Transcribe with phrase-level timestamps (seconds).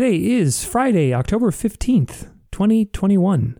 [0.00, 3.58] Today is Friday, October 15th, 2021.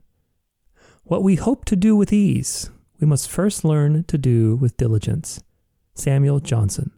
[1.02, 5.42] What we hope to do with ease, we must first learn to do with diligence.
[5.92, 6.92] Samuel Johnson.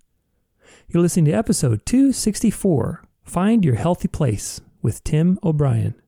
[0.86, 6.00] You're listening to episode 264 Find Your Healthy Place with Tim O'Brien.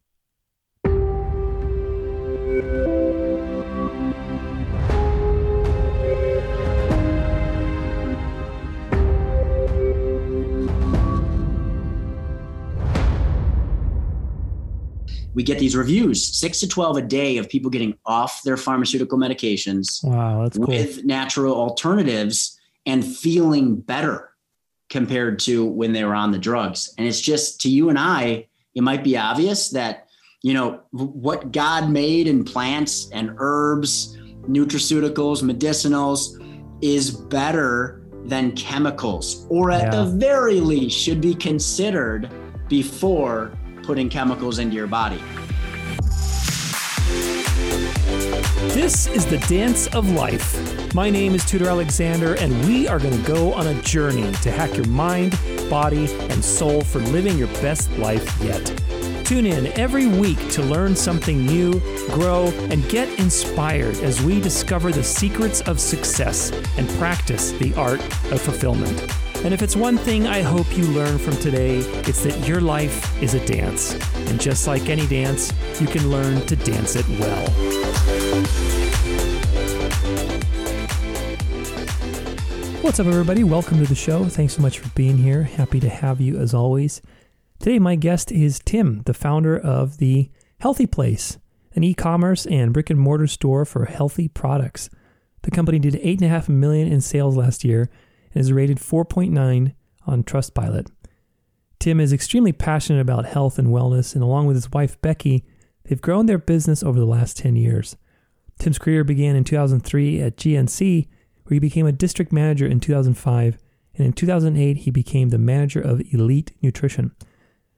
[15.35, 19.19] We get these reviews six to 12 a day of people getting off their pharmaceutical
[19.19, 20.67] medications wow, that's cool.
[20.67, 24.31] with natural alternatives and feeling better
[24.91, 26.95] compared to when they were on the drugs.
[26.99, 30.09] And it's just to you and I, it might be obvious that,
[30.43, 36.41] you know, what God made in plants and herbs, nutraceuticals, medicinals
[36.83, 40.05] is better than chemicals, or at yeah.
[40.05, 42.31] the very least should be considered
[42.69, 43.53] before
[43.85, 45.23] putting chemicals into your body.
[48.73, 50.95] This is the Dance of Life.
[50.95, 54.51] My name is Tudor Alexander, and we are going to go on a journey to
[54.51, 55.39] hack your mind,
[55.71, 58.65] body, and soul for living your best life yet.
[59.25, 64.93] Tune in every week to learn something new, grow, and get inspired as we discover
[64.93, 68.01] the secrets of success and practice the art
[68.33, 69.24] of fulfillment.
[69.45, 73.23] And if it's one thing I hope you learn from today, it's that your life
[73.23, 73.93] is a dance.
[74.31, 77.47] And just like any dance, you can learn to dance it well.
[82.81, 83.45] What's up, everybody?
[83.45, 84.25] Welcome to the show.
[84.25, 85.43] Thanks so much for being here.
[85.43, 87.03] Happy to have you as always.
[87.59, 91.37] Today, my guest is Tim, the founder of The Healthy Place,
[91.75, 94.89] an e commerce and brick and mortar store for healthy products.
[95.43, 97.91] The company did 8.5 million in sales last year
[98.35, 99.75] and is rated 4.9
[100.07, 100.91] on Trustpilot.
[101.79, 105.45] Tim is extremely passionate about health and wellness, and along with his wife Becky,
[105.85, 107.97] they've grown their business over the last 10 years.
[108.59, 111.09] Tim's career began in 2003 at GNC,
[111.45, 113.59] where he became a district manager in 2005,
[113.97, 117.13] and in 2008 he became the manager of Elite Nutrition.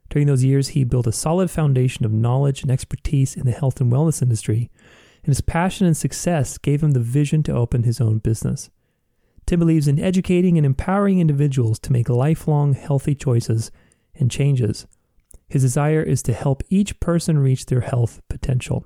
[0.08, 3.80] During those years, he built a solid foundation of knowledge and expertise in the health
[3.80, 4.70] and wellness industry,
[5.24, 8.70] and his passion and success gave him the vision to open his own business.
[9.46, 13.70] Tim believes in educating and empowering individuals to make lifelong healthy choices
[14.14, 14.86] and changes.
[15.48, 18.84] His desire is to help each person reach their health potential.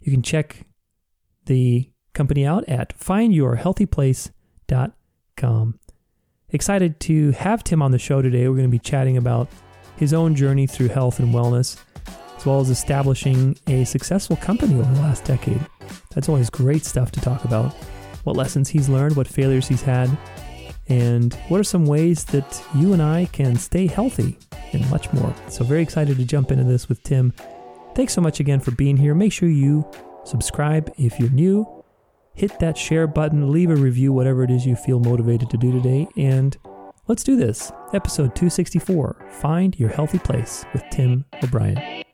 [0.00, 0.66] You can check
[1.46, 5.78] the company out at findyourhealthyplace.com.
[6.52, 8.48] Excited to have Tim on the show today.
[8.48, 9.48] We're going to be chatting about
[9.96, 11.78] his own journey through health and wellness,
[12.36, 15.64] as well as establishing a successful company over the last decade.
[16.12, 17.72] That's always great stuff to talk about
[18.24, 20.16] what lessons he's learned, what failures he's had,
[20.88, 24.38] and what are some ways that you and I can stay healthy
[24.72, 25.34] and much more.
[25.48, 27.32] So, very excited to jump into this with Tim.
[27.94, 29.14] Thanks so much again for being here.
[29.14, 29.88] Make sure you
[30.24, 31.66] subscribe if you're new,
[32.34, 35.72] hit that share button, leave a review, whatever it is you feel motivated to do
[35.72, 36.56] today, and
[37.08, 37.72] let's do this.
[37.94, 42.04] Episode 264 Find Your Healthy Place with Tim O'Brien.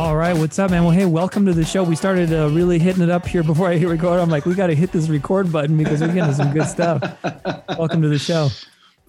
[0.00, 0.84] All right, what's up, man?
[0.84, 1.84] Well, hey, welcome to the show.
[1.84, 4.18] We started uh, really hitting it up here before I hit record.
[4.18, 7.02] I'm like, we got to hit this record button because we're getting some good stuff.
[7.78, 8.48] welcome to the show.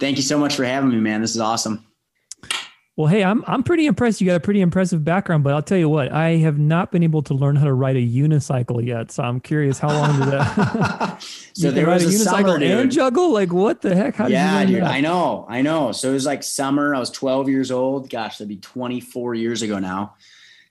[0.01, 1.21] Thank you so much for having me, man.
[1.21, 1.87] This is awesome.
[2.97, 4.19] Well, hey, I'm I'm pretty impressed.
[4.19, 7.03] You got a pretty impressive background, but I'll tell you what, I have not been
[7.03, 9.11] able to learn how to ride a unicycle yet.
[9.11, 11.23] So I'm curious, how long did that?
[11.53, 12.69] so there was a, a summer, dude.
[12.69, 13.31] and juggle.
[13.31, 14.15] Like, what the heck?
[14.15, 14.81] How yeah, dude.
[14.81, 14.91] That?
[14.91, 15.93] I know, I know.
[15.93, 16.93] So it was like summer.
[16.93, 18.09] I was 12 years old.
[18.09, 20.15] Gosh, that'd be 24 years ago now.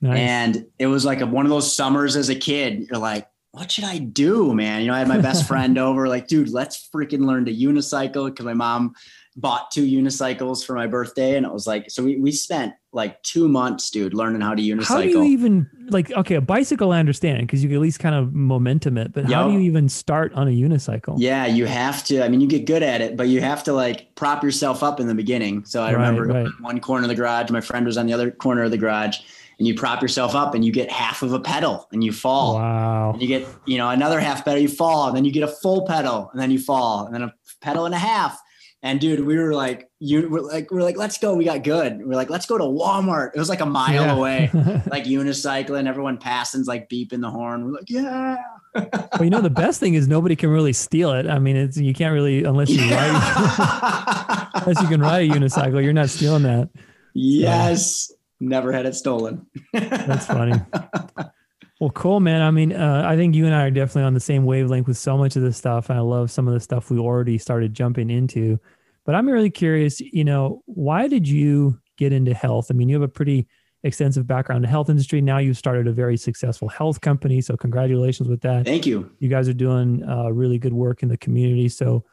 [0.01, 0.17] Nice.
[0.19, 2.87] And it was like a, one of those summers as a kid.
[2.89, 4.81] You're like, what should I do, man?
[4.81, 8.27] You know, I had my best friend over, like, dude, let's freaking learn to unicycle
[8.27, 8.95] because my mom
[9.37, 11.37] bought two unicycles for my birthday.
[11.37, 14.61] And it was like, so we, we spent like two months, dude, learning how to
[14.61, 14.85] unicycle.
[14.85, 17.99] How do you even like, okay, a bicycle, I understand because you can at least
[17.99, 21.15] kind of momentum it, but how do you even start on a unicycle?
[21.17, 23.73] Yeah, you have to, I mean, you get good at it, but you have to
[23.73, 25.63] like prop yourself up in the beginning.
[25.63, 26.47] So I right, remember right.
[26.59, 29.19] one corner of the garage, my friend was on the other corner of the garage
[29.61, 32.55] and you prop yourself up and you get half of a pedal and you fall.
[32.55, 33.11] Wow.
[33.11, 35.47] And you get, you know, another half pedal, you fall, and then you get a
[35.47, 38.41] full pedal and then you fall, and then a pedal and a half.
[38.81, 41.35] And dude, we were like, you were like, we're like, let's go.
[41.35, 42.03] We got good.
[42.03, 43.35] We're like, let's go to Walmart.
[43.35, 44.15] It was like a mile yeah.
[44.15, 44.49] away,
[44.89, 47.65] like unicycling, everyone passing's like beeping the horn.
[47.65, 48.37] We're like, yeah.
[48.73, 51.27] well, you know, the best thing is nobody can really steal it.
[51.27, 54.49] I mean, it's you can't really unless you yeah.
[54.55, 56.69] Unless you can ride a unicycle, you're not stealing that.
[57.13, 58.11] Yes.
[58.41, 59.45] Never had it stolen.
[59.71, 60.59] That's funny.
[61.79, 62.43] Well, cool, man.
[62.43, 64.99] I mean, uh, I think you and I are definitely on the same wavelength with
[64.99, 65.89] so much of this stuff.
[65.89, 68.59] And I love some of the stuff we already started jumping into.
[69.03, 72.67] But I'm really curious, you know, why did you get into health?
[72.69, 73.47] I mean, you have a pretty
[73.81, 75.21] extensive background in the health industry.
[75.21, 77.41] Now you've started a very successful health company.
[77.41, 78.63] So congratulations with that.
[78.63, 79.11] Thank you.
[79.17, 81.67] You guys are doing uh, really good work in the community.
[81.67, 82.05] So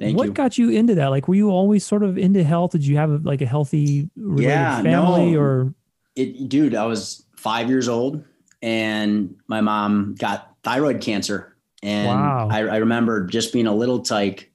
[0.00, 0.32] Thank what you.
[0.32, 1.08] got you into that?
[1.08, 2.72] Like, were you always sort of into health?
[2.72, 5.40] Did you have like a healthy Yeah, family no.
[5.40, 5.74] or?
[6.16, 8.24] it, dude, I was five years old
[8.62, 11.56] and my mom got thyroid cancer.
[11.82, 12.48] And Wow.
[12.50, 14.50] I, I remember just being a little tyke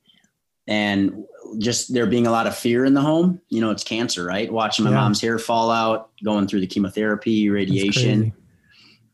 [0.67, 1.23] and
[1.59, 3.39] just there being a lot of fear in the home.
[3.49, 4.51] You know, it's cancer, right?
[4.51, 4.97] Watching my Yeah.
[4.97, 8.33] mom's hair fall out, going through the chemotherapy, radiation.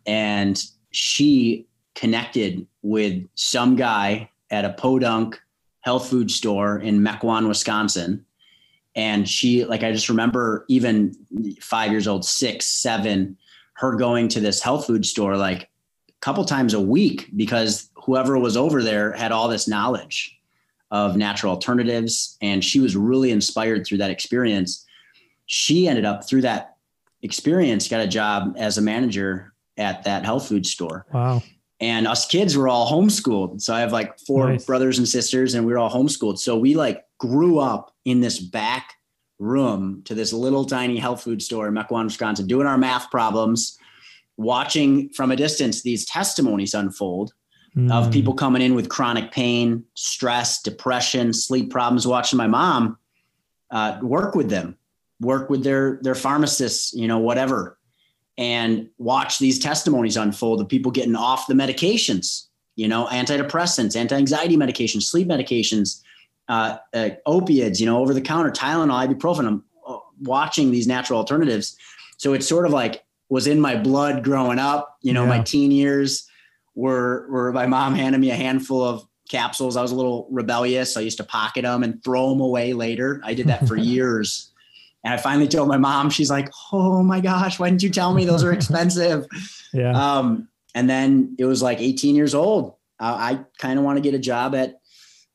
[0.06, 0.62] And
[0.92, 5.40] she connected with some guy at a podunk
[5.82, 8.26] health food store in Mequon, Wisconsin.
[8.96, 11.16] And she, like, I just remember even
[11.62, 13.38] five years old, six, seven,
[13.74, 15.64] her going to this health food store like
[16.10, 20.38] a couple times a week because whoever was over there had all this knowledge
[20.92, 22.38] of natural alternatives.
[22.42, 24.86] And she was really inspired through that experience.
[25.46, 26.76] She ended up, through that
[27.22, 31.42] experience, got a job as a manager at that health food store Wow.
[31.82, 33.60] And us kids were all homeschooled.
[33.62, 34.66] So I have like four Nice.
[34.66, 36.38] brothers and sisters, and we were all homeschooled.
[36.40, 38.94] So we like grew up in this back
[39.40, 43.78] room to this little tiny health food store in Mequon, Wisconsin, doing our math problems,
[44.38, 47.34] watching from a distance these testimonies unfold
[47.90, 48.12] of Mm.
[48.12, 52.06] people coming in with chronic pain, stress, depression, sleep problems.
[52.06, 52.98] Watching my mom
[53.72, 54.76] uh, work with them,
[55.22, 57.78] work with their their pharmacists, you know, whatever,
[58.42, 64.58] and watch these testimonies unfold of people getting off the medications, you know, antidepressants, anti-anxiety
[64.58, 66.02] medications, sleep medications,
[66.50, 69.46] uh, uh, opiates, you know, over the counter, Tylenol, ibuprofen.
[69.46, 71.78] I'm uh, watching these natural alternatives,
[72.18, 74.98] so it's sort of like was in my blood growing up.
[75.04, 76.28] You know, my teen years
[76.74, 79.78] were were my mom handed me a handful of capsules.
[79.78, 80.98] I was a little rebellious.
[80.98, 83.22] I used to pocket them and throw them away later.
[83.24, 84.51] I did that for years.
[85.04, 88.14] And I finally told my mom, she's like, Oh my gosh, why didn't you tell
[88.14, 89.26] me those are expensive?
[89.74, 89.92] Yeah.
[89.92, 92.76] um, and then it was like 18 years old.
[93.00, 94.76] Uh, I kind of want to get a job at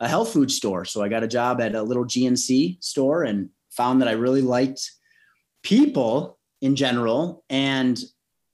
[0.01, 0.85] a health food store.
[0.85, 4.43] So I got a job at a little GNC store and found that I really
[4.43, 4.93] liked
[5.63, 7.99] people in general and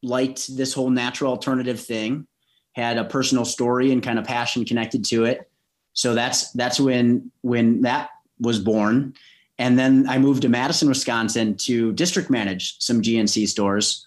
[0.03, 2.27] liked this whole natural alternative thing
[2.73, 5.49] had a personal story and kind of passion connected to it
[5.93, 8.11] so that's that's when when that
[8.41, 9.15] was born
[9.59, 14.07] and then i moved to madison wisconsin to district manage some gnc stores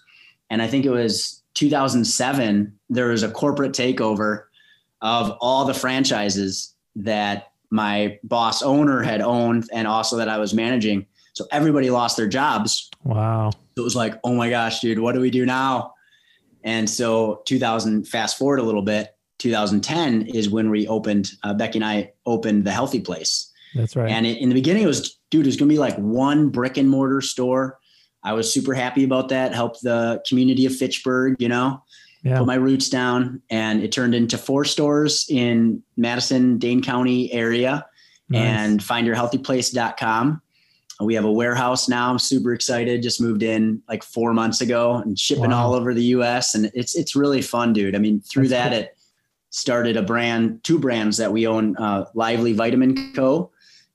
[0.50, 4.44] and i think it was 2007 there was a corporate takeover
[5.02, 10.54] of all the franchises that my boss owner had owned and also that i was
[10.54, 11.06] managing
[11.36, 13.50] so everybody lost their jobs wow.
[13.76, 15.92] it was like, oh my gosh, dude, what do we do now?
[16.64, 21.78] And so 2000, fast forward a little bit, 2010 is when we opened, uh, Becky
[21.78, 23.52] and I opened the Healthy Place.
[23.76, 24.10] That's right.
[24.10, 26.48] And it, in the beginning, it was, dude, it was going to be like one
[26.48, 27.78] brick and mortar store.
[28.24, 29.54] I was super happy about that.
[29.54, 31.82] Helped the community of Fitchburg, you know,
[32.24, 32.38] yeah.
[32.38, 33.42] put my roots down.
[33.50, 37.86] And it turned into four stores in Madison, Dane County area
[38.28, 38.42] Nice.
[38.42, 40.42] and findyourhealthyplace.com.
[41.00, 42.10] We have a warehouse now.
[42.10, 43.02] I'm super excited.
[43.02, 45.66] Just moved in like four months ago and shipping Wow.
[45.66, 46.54] all over the US.
[46.54, 47.94] And it's it's really fun, dude.
[47.94, 48.80] I mean, through That's that, cool.
[48.80, 48.98] it
[49.50, 51.76] started a brand, two brands that we own.
[51.76, 53.50] Uh, Lively Vitamin Co.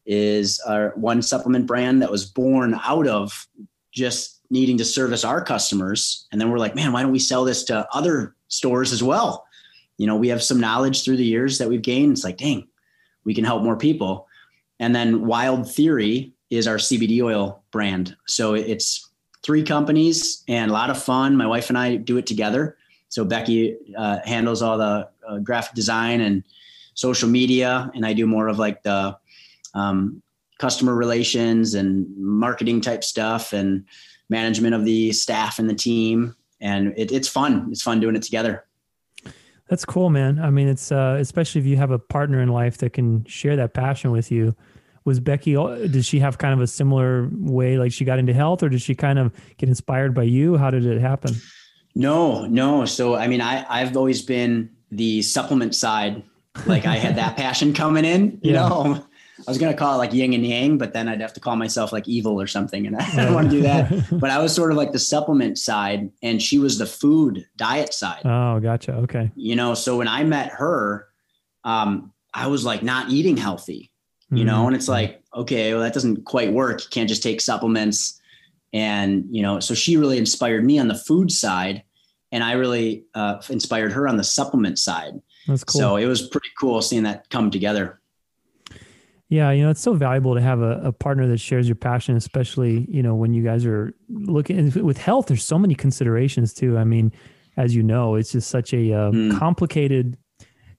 [0.05, 3.47] is our one supplement brand that was born out of
[3.91, 6.27] just needing to service our customers.
[6.31, 9.45] And then we're like, man, why don't we sell this to other stores as well?
[9.97, 12.13] You know, we have some knowledge through the years that we've gained.
[12.13, 12.67] It's like, dang,
[13.23, 14.27] we can help more people.
[14.79, 18.15] And then Wild Theory is our CBD oil brand.
[18.27, 19.09] So it's
[19.43, 21.37] three companies and a lot of fun.
[21.37, 22.77] My wife and I do it together.
[23.09, 26.43] So Becky uh, handles all the uh, graphic design and
[26.93, 29.17] social media, and I do more of like the
[29.73, 30.21] um,
[30.59, 33.85] customer relations and marketing type stuff and
[34.29, 36.35] management of the staff and the team.
[36.59, 37.67] And it, it's fun.
[37.71, 38.65] It's fun doing it together.
[39.67, 40.37] That's cool, man.
[40.39, 43.55] I mean, it's uh, especially if you have a partner in life that can share
[43.55, 44.53] that passion with you.
[45.05, 45.53] Was Becky?
[45.53, 48.81] Did she have kind of a similar way, like she got into health, or did
[48.81, 50.57] she kind of get inspired by you?
[50.57, 51.33] How did it happen?
[51.95, 52.85] No, no.
[52.85, 56.21] So I mean, I I've always been the supplement side.
[56.67, 58.39] Like I had that passion coming in.
[58.43, 58.67] You Yeah.
[58.69, 59.05] know,
[59.47, 61.55] I was gonna call it like yin and yang, but then I'd have to call
[61.55, 63.91] myself like evil or something, and I don't want to do that.
[64.19, 67.93] But I was sort of like the supplement side, and she was the food diet
[67.93, 68.21] side.
[68.25, 68.93] oh, gotcha.
[68.93, 69.31] Okay.
[69.35, 71.07] You know, so when I met her,
[71.63, 73.91] um, I was like not eating healthy.
[74.33, 76.81] you know, and it's like, okay, well, that doesn't quite work.
[76.81, 78.19] You can't just take supplements.
[78.73, 81.83] And, you know, so she really inspired me on the food side.
[82.31, 85.15] And I really uh, inspired her on the supplement side.
[85.47, 85.81] That's cool.
[85.81, 87.99] So it was pretty cool seeing that come together.
[89.31, 92.17] Yeah, you know, it's so valuable to have a, a, partner that shares your passion,
[92.17, 96.77] especially, you know, when you guys are looking with health, there's so many considerations too.
[96.77, 97.13] I mean,
[97.55, 99.39] as you know, it's just such a uh, mm.
[99.39, 100.17] complicated,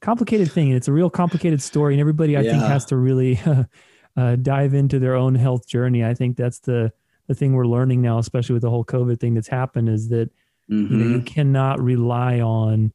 [0.03, 0.69] complicated thing.
[0.69, 2.51] And It's a real complicated story and everybody I yeah.
[2.51, 3.65] think has to really uh,
[4.19, 6.05] uh, dive into their own health journey.
[6.05, 6.93] I think that's the,
[7.29, 10.31] the thing we're learning now, especially with the whole COVID thing that's happened is that,
[10.71, 10.93] mm-hmm.
[10.93, 11.25] you know, you mm-hmm.
[11.25, 12.93] cannot rely on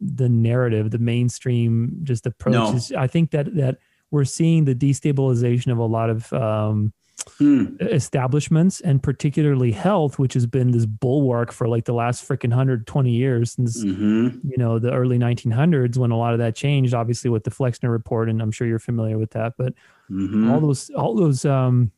[0.00, 2.92] the narrative, the mainstream just approaches.
[2.92, 3.00] No.
[3.00, 3.78] I think that, that,
[4.14, 6.92] we're seeing the destabilization of a lot of um,
[7.36, 7.66] hmm.
[7.80, 13.10] establishments and particularly health, which has been this bulwark for like the last freaking 120
[13.10, 14.38] years since, mm-hmm.
[14.48, 17.90] you know, the early 1900s when a lot of that changed, obviously with the Flexner
[17.90, 18.30] report.
[18.30, 19.74] And I'm sure you're familiar with that, but
[20.08, 20.48] mm-hmm.
[20.48, 21.90] all those, all those, um,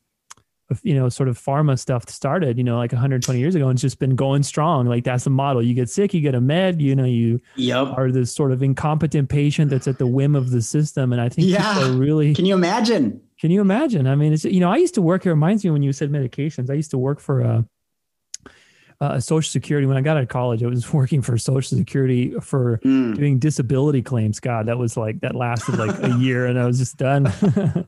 [0.83, 3.81] you know, sort of pharma stuff started, you know, like 120 years ago and it's
[3.81, 4.85] just been going strong.
[4.85, 5.61] Like that's the model.
[5.61, 7.87] You get sick, you get a med, you know, you yep.
[7.97, 11.13] are this sort of incompetent patient that's at the whim of the system.
[11.13, 11.95] And I think yeah.
[11.95, 13.21] really Can you imagine?
[13.39, 14.07] Can you imagine?
[14.07, 15.25] I mean, it's you know, I used to work.
[15.25, 16.69] It reminds me when you said medications.
[16.69, 17.65] I used to work for a,
[18.99, 20.63] a Social Security when I got out of college.
[20.63, 23.15] I was working for Social Security for mm.
[23.15, 24.39] doing disability claims.
[24.39, 27.23] God, that was like that lasted like a year, and I was just done.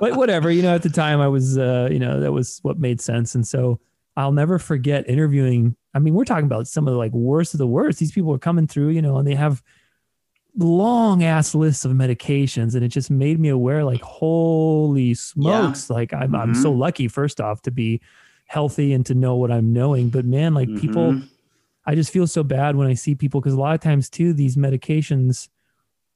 [0.00, 0.74] but whatever, you know.
[0.74, 3.80] At the time, I was, uh, you know, that was what made sense, and so
[4.16, 5.76] I'll never forget interviewing.
[5.94, 7.98] I mean, we're talking about some of the like worst of the worst.
[7.98, 9.62] These people are coming through, you know, and they have
[10.56, 15.94] long ass lists of medications and it just made me aware like holy smokes yeah.
[15.94, 16.34] like I'm, mm-hmm.
[16.34, 16.80] I'm so mm-hmm.
[16.80, 18.02] lucky first off to be
[18.52, 20.80] healthy and to know what i'm knowing but man like mm-hmm.
[20.80, 21.20] people
[21.86, 24.34] i just feel so bad when i see people because a lot of times too
[24.34, 25.48] these medications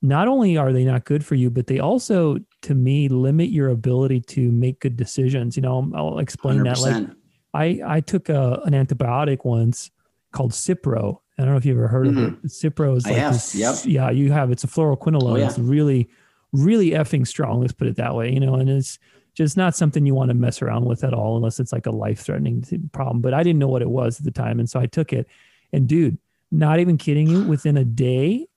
[0.02, 3.70] not only are they not good for you but they also to me limit your
[3.70, 6.64] ability to make good decisions you know i'll, I'll explain 100%.
[6.64, 7.16] that like
[7.54, 9.90] i i took a, an antibiotic once
[10.32, 12.18] called cipro I don't know if you ever heard mm-hmm.
[12.18, 12.36] of it.
[12.36, 12.46] Mm-hmm.
[12.46, 13.74] Cipro is like, this, yep.
[13.84, 14.50] yeah, you have.
[14.50, 15.32] It's a fluoroquinolone.
[15.32, 15.46] Oh, yeah.
[15.46, 16.08] It's really,
[16.52, 17.60] really effing strong.
[17.60, 18.32] Let's put it that way.
[18.32, 18.98] You know, and it's
[19.36, 21.90] just not something you want to mess around with at all, unless it's like a
[21.90, 23.20] life threatening problem.
[23.20, 25.28] But I didn't know what it was at the time, and so I took it.
[25.72, 26.18] And dude,
[26.50, 28.48] not even kidding you, within a day,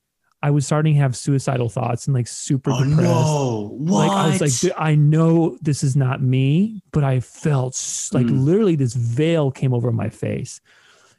[0.41, 3.01] I was starting to have suicidal thoughts and like super oh, depressed.
[3.01, 3.75] No.
[3.77, 4.07] What?
[4.07, 7.73] Like I was like, I know this is not me, but I felt
[8.13, 8.43] like mm.
[8.43, 10.61] literally this veil came over my face.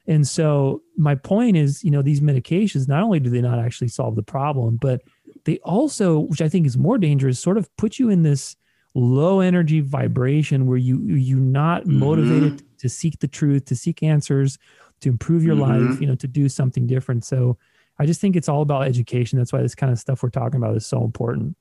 [0.07, 3.89] And so my point is, you know, these medications, not only do they not actually
[3.89, 5.03] solve the problem, but
[5.45, 8.57] they also, which I think is more dangerous, sort of put you in this
[8.95, 11.99] low energy vibration where you you're not mm-hmm.
[11.99, 14.59] motivated to seek the truth, to seek answers,
[15.01, 15.89] to improve your mm-hmm.
[15.91, 17.25] life, you know, to do something different.
[17.25, 17.57] So
[17.99, 19.39] I just think it's all about education.
[19.39, 21.57] That's why this kind of stuff we're talking about is so important.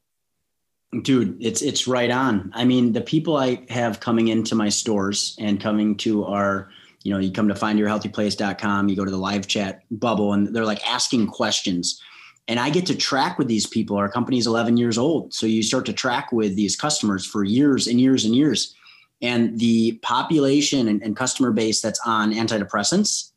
[1.03, 2.51] Dude, it's it's right on.
[2.55, 6.69] I mean, the people I have coming into my stores and coming to our
[7.03, 10.65] you know, you come to findyourhealthyplace.com, you go to the live chat bubble, and they're
[10.65, 12.01] like asking questions.
[12.49, 13.95] And I get to track with these people.
[13.95, 15.33] Our company is 11 years old.
[15.35, 18.75] So you start to track with these customers for years and years and years.
[19.21, 23.31] And the population and, and customer base that's on antidepressants,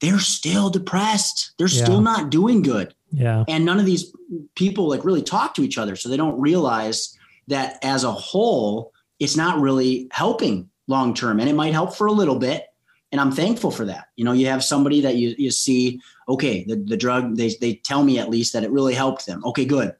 [0.00, 1.54] they're still depressed.
[1.58, 1.82] They're yeah.
[1.82, 2.94] still not doing good.
[3.10, 3.44] Yeah.
[3.48, 4.14] And none of these
[4.54, 5.96] people like really talk to each other.
[5.96, 11.40] So they don't realize that as a whole, it's not really helping long term.
[11.40, 12.66] And it might help for a little bit,
[13.12, 14.08] and I'm thankful for that.
[14.16, 17.74] You know, you have somebody that you, you see, okay, the, the drug, they, they
[17.74, 19.44] tell me at least that it really helped them.
[19.44, 19.94] Okay, good.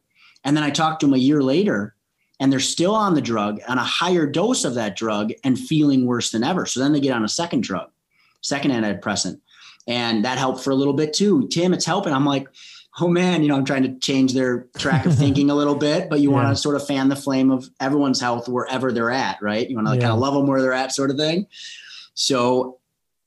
[0.44, 1.94] And then I talk to them a year later
[2.40, 6.06] and they're still on the drug on a higher dose of that drug and feeling
[6.06, 6.64] worse than ever.
[6.64, 7.90] So then they get on a second drug,
[8.40, 9.40] second antidepressant.
[9.86, 11.46] And that helped for a little bit too.
[11.48, 12.14] Tim, it's helping.
[12.14, 12.48] I'm like,
[12.98, 16.08] oh man, you know, I'm trying to change their track of thinking a little bit,
[16.08, 16.36] but you yeah.
[16.36, 19.68] want to sort of fan the flame of everyone's health wherever they're at, right?
[19.68, 20.00] You want to yeah.
[20.00, 21.46] kind of love them where they're at, sort of thing.
[22.14, 22.78] So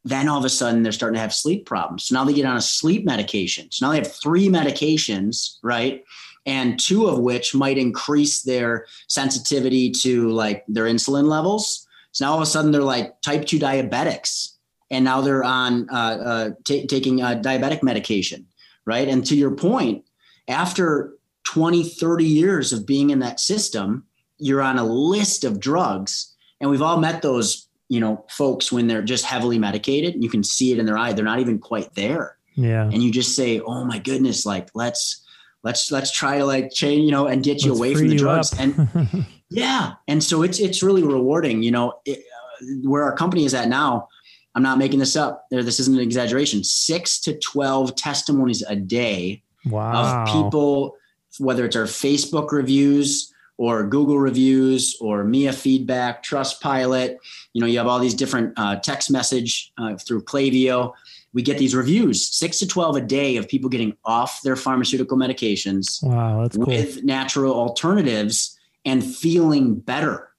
[0.05, 2.05] then all of a sudden they're starting to have sleep problems.
[2.05, 3.71] So now they get on a sleep medication.
[3.71, 6.05] So now they have three medications, right?
[6.45, 11.87] And two of which might increase their sensitivity to like their insulin levels.
[12.11, 14.53] So now all of a sudden they're like type 2 diabetics.
[14.91, 18.45] And now they're on uh, uh, t- taking a diabetic medication,
[18.85, 19.07] right?
[19.07, 20.05] And to your point,
[20.47, 24.05] after 20, 30 years of being in that system,
[24.37, 26.35] you're on a list of drugs.
[26.61, 30.43] And we've all met those you know, folks when they're just heavily medicated, you can
[30.43, 31.13] see it in their eye.
[31.13, 32.37] They're not even quite there.
[32.55, 32.83] Yeah.
[32.83, 35.23] And you just say, "Oh my goodness, like let's
[35.63, 38.17] let's let's try to like change, you know, and get you let's away from the
[38.17, 43.15] drugs." and yeah, and so it's it's really rewarding, you know, it, uh, where our
[43.15, 44.07] company is at now.
[44.55, 45.47] I'm not making this up.
[45.51, 46.63] There, this isn't an exaggeration.
[46.63, 50.23] Six to twelve testimonies a day wow.
[50.23, 50.95] of people,
[51.39, 57.17] whether it's our Facebook reviews or Google reviews or Mia feedback, Trustpilot.
[57.55, 60.91] You know, you have all these different uh, text message uh, through Klaviyo.
[61.31, 65.17] We get these reviews, six to 12 a day of people getting off their pharmaceutical
[65.17, 66.65] medications wow, that's cool.
[66.65, 70.31] with natural alternatives and feeling better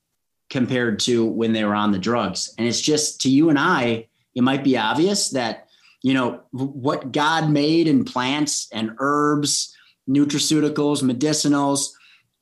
[0.51, 2.53] compared to when they were on the drugs.
[2.59, 5.69] And it's just to you and I, it might be obvious that,
[6.03, 9.75] you know, what God made in plants and herbs,
[10.07, 11.93] nutraceuticals, medicinals,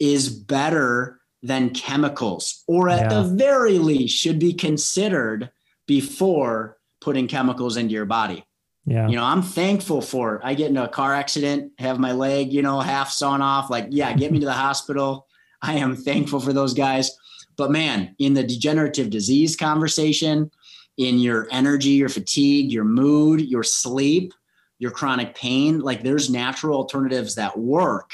[0.00, 3.20] is better than chemicals, or at yeah.
[3.20, 5.50] the very least should be considered
[5.86, 8.42] before putting chemicals into your body.
[8.86, 9.08] Yeah.
[9.08, 10.40] You know, I'm thankful for it.
[10.42, 13.68] I get in a car accident, have my leg, you know, half sawn off.
[13.68, 15.26] Like, yeah, get me to the hospital.
[15.60, 17.10] I am thankful for those guys.
[17.56, 20.50] But man, in the degenerative disease conversation,
[20.96, 24.32] in your energy, your fatigue, your mood, your sleep,
[24.78, 28.10] your chronic pain, like there's natural alternatives that work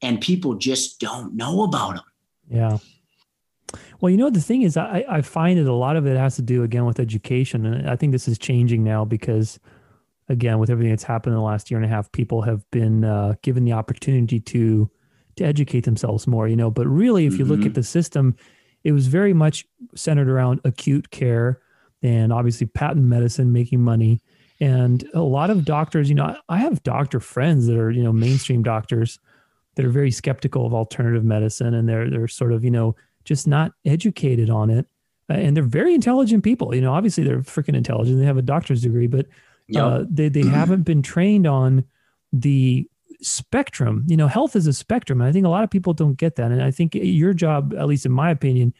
[0.00, 2.04] and people just don't know about them.
[2.52, 2.78] Yeah.
[4.00, 6.36] Well, you know, the thing is, I, I find that a lot of it has
[6.36, 7.64] to do again with education.
[7.64, 9.58] And I think this is changing now because,
[10.28, 13.04] again, with everything that's happened in the last year and a half, people have been
[13.04, 14.90] uh, given the opportunity to
[15.36, 16.70] to educate themselves more, you know.
[16.70, 17.54] But really, if you mm-hmm.
[17.54, 18.36] look at the system,
[18.84, 21.60] it was very much centered around acute care
[22.02, 24.20] and obviously patent medicine making money.
[24.60, 28.12] And a lot of doctors, you know, I have doctor friends that are, you know,
[28.12, 29.18] mainstream doctors
[29.74, 33.46] that are very skeptical of alternative medicine and they're they're sort of you know just
[33.46, 34.86] not educated on it.
[35.30, 36.74] Uh, and they're very intelligent people.
[36.74, 38.18] You know obviously they're freaking intelligent.
[38.18, 39.26] They have a doctor's degree but
[39.68, 39.84] yep.
[39.84, 41.84] uh, they, they haven't been trained on
[42.32, 42.88] the
[43.20, 44.04] spectrum.
[44.08, 45.20] You know health is a spectrum.
[45.20, 46.50] And i think a lot of people don't get that.
[46.50, 48.74] And i think your job at least in my opinion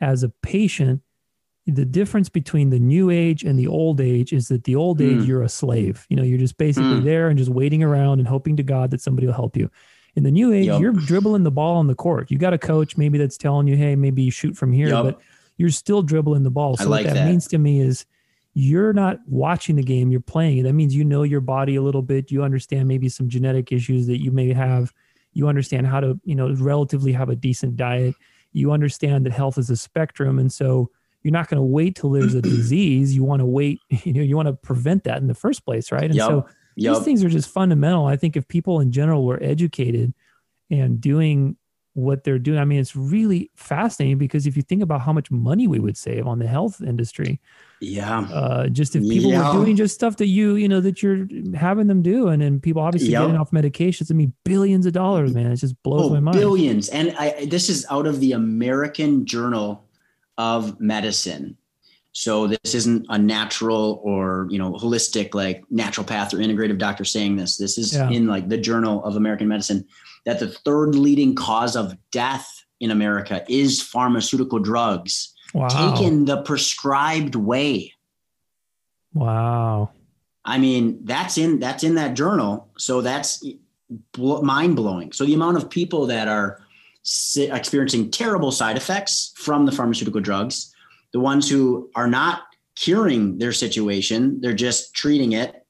[0.00, 1.00] as a patient
[1.66, 5.22] the difference between the new age and the old age is that the old mm.
[5.22, 6.06] age you're a slave.
[6.10, 7.04] You know you're just basically mm.
[7.04, 9.70] there and just waiting around and hoping to god that somebody will help you
[10.16, 10.80] in the new age, yep.
[10.80, 12.30] you're dribbling the ball on the court.
[12.30, 15.04] You got a coach maybe that's telling you, hey, maybe you shoot from here, yep.
[15.04, 15.20] but
[15.56, 16.76] you're still dribbling the ball.
[16.76, 18.06] So like what that, that means to me is
[18.54, 20.62] you're not watching the game, you're playing it.
[20.62, 22.30] That means you know your body a little bit.
[22.30, 24.92] You understand maybe some genetic issues that you may have.
[25.32, 28.14] You understand how to, you know, relatively have a decent diet.
[28.52, 30.38] You understand that health is a spectrum.
[30.38, 30.90] And so
[31.24, 33.16] you're not going to wait till there's a disease.
[33.16, 35.90] You want to wait, you know, you want to prevent that in the first place,
[35.90, 36.04] right?
[36.04, 36.28] And yep.
[36.28, 36.94] so Yep.
[36.94, 38.06] These things are just fundamental.
[38.06, 40.12] I think if people in general were educated
[40.70, 41.56] and doing
[41.94, 45.30] what they're doing, I mean, it's really fascinating because if you think about how much
[45.30, 47.40] money we would save on the health industry,
[47.80, 49.56] yeah, uh, just if people yeah.
[49.56, 52.58] were doing just stuff that you, you know, that you're having them do, and then
[52.58, 53.22] people obviously yep.
[53.22, 56.36] getting off medications, I mean, billions of dollars, man, it just blows oh, my mind.
[56.36, 59.84] Billions, and I, this is out of the American Journal
[60.36, 61.56] of Medicine.
[62.14, 67.36] So this isn't a natural or you know holistic like naturopath or integrative doctor saying
[67.36, 67.56] this.
[67.56, 68.08] This is yeah.
[68.08, 69.84] in like the Journal of American Medicine
[70.24, 75.66] that the third leading cause of death in America is pharmaceutical drugs wow.
[75.68, 77.92] taken the prescribed way.
[79.12, 79.90] Wow.
[80.44, 82.68] I mean, that's in that's in that journal.
[82.78, 83.44] So that's
[84.16, 85.10] mind blowing.
[85.10, 86.60] So the amount of people that are
[87.36, 90.73] experiencing terrible side effects from the pharmaceutical drugs
[91.14, 92.42] the ones who are not
[92.74, 95.64] curing their situation, they're just treating it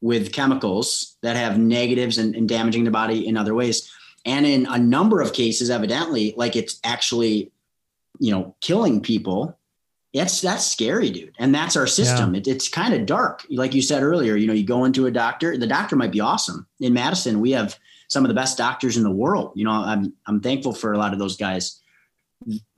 [0.00, 3.92] with chemicals that have negatives and, and damaging the body in other ways.
[4.24, 7.50] And in a number of cases, evidently, like it's actually,
[8.20, 9.58] you know, killing people.
[10.14, 11.34] That's that's scary, dude.
[11.40, 12.34] And that's our system.
[12.34, 12.40] Yeah.
[12.40, 13.44] It, it's kind of dark.
[13.50, 16.20] Like you said earlier, you know, you go into a doctor, the doctor might be
[16.20, 16.68] awesome.
[16.78, 19.52] In Madison, we have some of the best doctors in the world.
[19.56, 21.80] You know, I'm I'm thankful for a lot of those guys.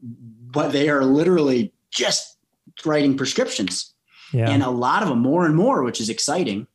[0.03, 2.39] But they are literally just
[2.85, 3.95] writing prescriptions.
[4.33, 4.49] Yeah.
[4.51, 6.67] And a lot of them, more and more, which is exciting,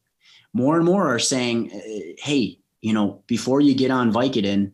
[0.54, 4.72] more and more are saying, uh, hey, you know, before you get on Vicodin,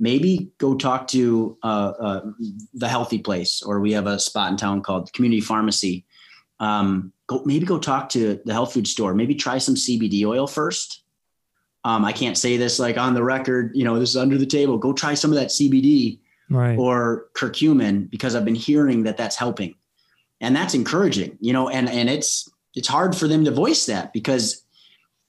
[0.00, 2.20] maybe go talk to uh, uh,
[2.72, 6.04] the Healthy Place, or we have a spot in town called Community Pharmacy.
[6.60, 9.14] Um, go maybe go talk to the health food store.
[9.14, 11.02] Maybe try some CBD oil first.
[11.84, 13.72] Um, I can't say this like on the record.
[13.74, 14.78] You know, this is under the table.
[14.78, 16.78] Go try some of that CBD right.
[16.78, 19.74] or curcumin because I've been hearing that that's helping,
[20.40, 21.38] and that's encouraging.
[21.40, 24.64] You know, and and it's it's hard for them to voice that because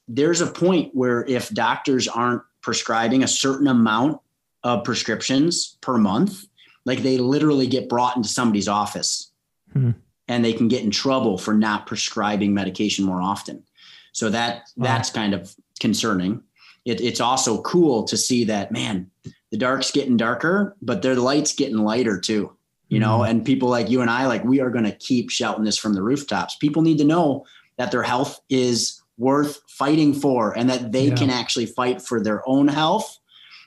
[0.08, 4.20] there's a point where if doctors aren't prescribing a certain amount
[4.64, 6.46] of prescriptions per month,
[6.86, 9.32] like they literally get brought into somebody's office.
[9.74, 9.92] Hmm.
[10.28, 13.64] And they can get in trouble for not prescribing medication more often.
[14.12, 14.86] So that wow.
[14.86, 16.42] that's kind of concerning.
[16.84, 19.12] It, it's also cool to see that man
[19.56, 22.52] the dark's getting darker, but their light's getting lighter too.
[22.90, 23.32] You know, mm-hmm.
[23.32, 25.94] and people like you and I, like we are going to keep shouting this from
[25.94, 26.58] the rooftops.
[26.58, 27.46] People need to know
[27.78, 31.16] that their health is worth fighting for and that they yeah.
[31.16, 33.18] can actually fight for their own health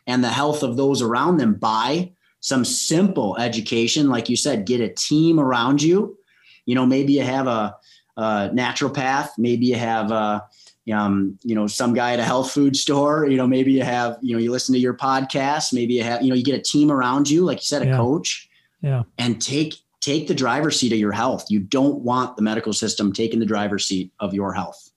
[0.06, 4.82] and the health of those around them by some simple education, like you said, get
[4.82, 6.18] a team around you.
[6.66, 7.74] You know, maybe you have a,
[8.18, 10.44] a naturopath, maybe you have a,
[10.92, 14.18] um, you know, some guy at a health food store, you know, maybe you have,
[14.20, 16.62] you know, you listen to your podcast, maybe you have, you know, you get a
[16.62, 17.96] team around you, like you said, a Yeah.
[17.96, 18.48] coach
[18.82, 19.02] Yeah.
[19.18, 21.46] and take, take the driver's seat of your health.
[21.50, 24.90] You don't want the medical system taking the driver's seat of your health.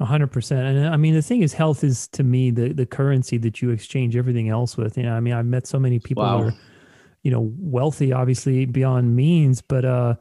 [0.00, 0.60] A hundred percent.
[0.76, 3.70] And I mean, the thing is, health is to me the the currency that you
[3.70, 4.96] exchange everything else with.
[4.96, 6.38] You know, I mean, I've met so many people Wow.
[6.38, 6.54] who are,
[7.24, 10.14] you know, wealthy, obviously beyond means, but uh,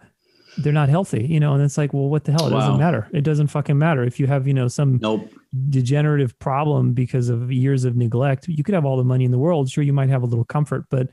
[0.58, 1.26] they're not healthy.
[1.26, 2.48] You know, and it's like, well, what the hell?
[2.48, 2.60] It Wow.
[2.60, 3.08] doesn't matter.
[3.14, 5.30] It doesn't fucking matter if you have, you know, some Nope.
[5.70, 8.48] degenerative problem because of years of neglect.
[8.48, 9.70] You could have all the money in the world.
[9.70, 11.10] Sure, you might have a little comfort, but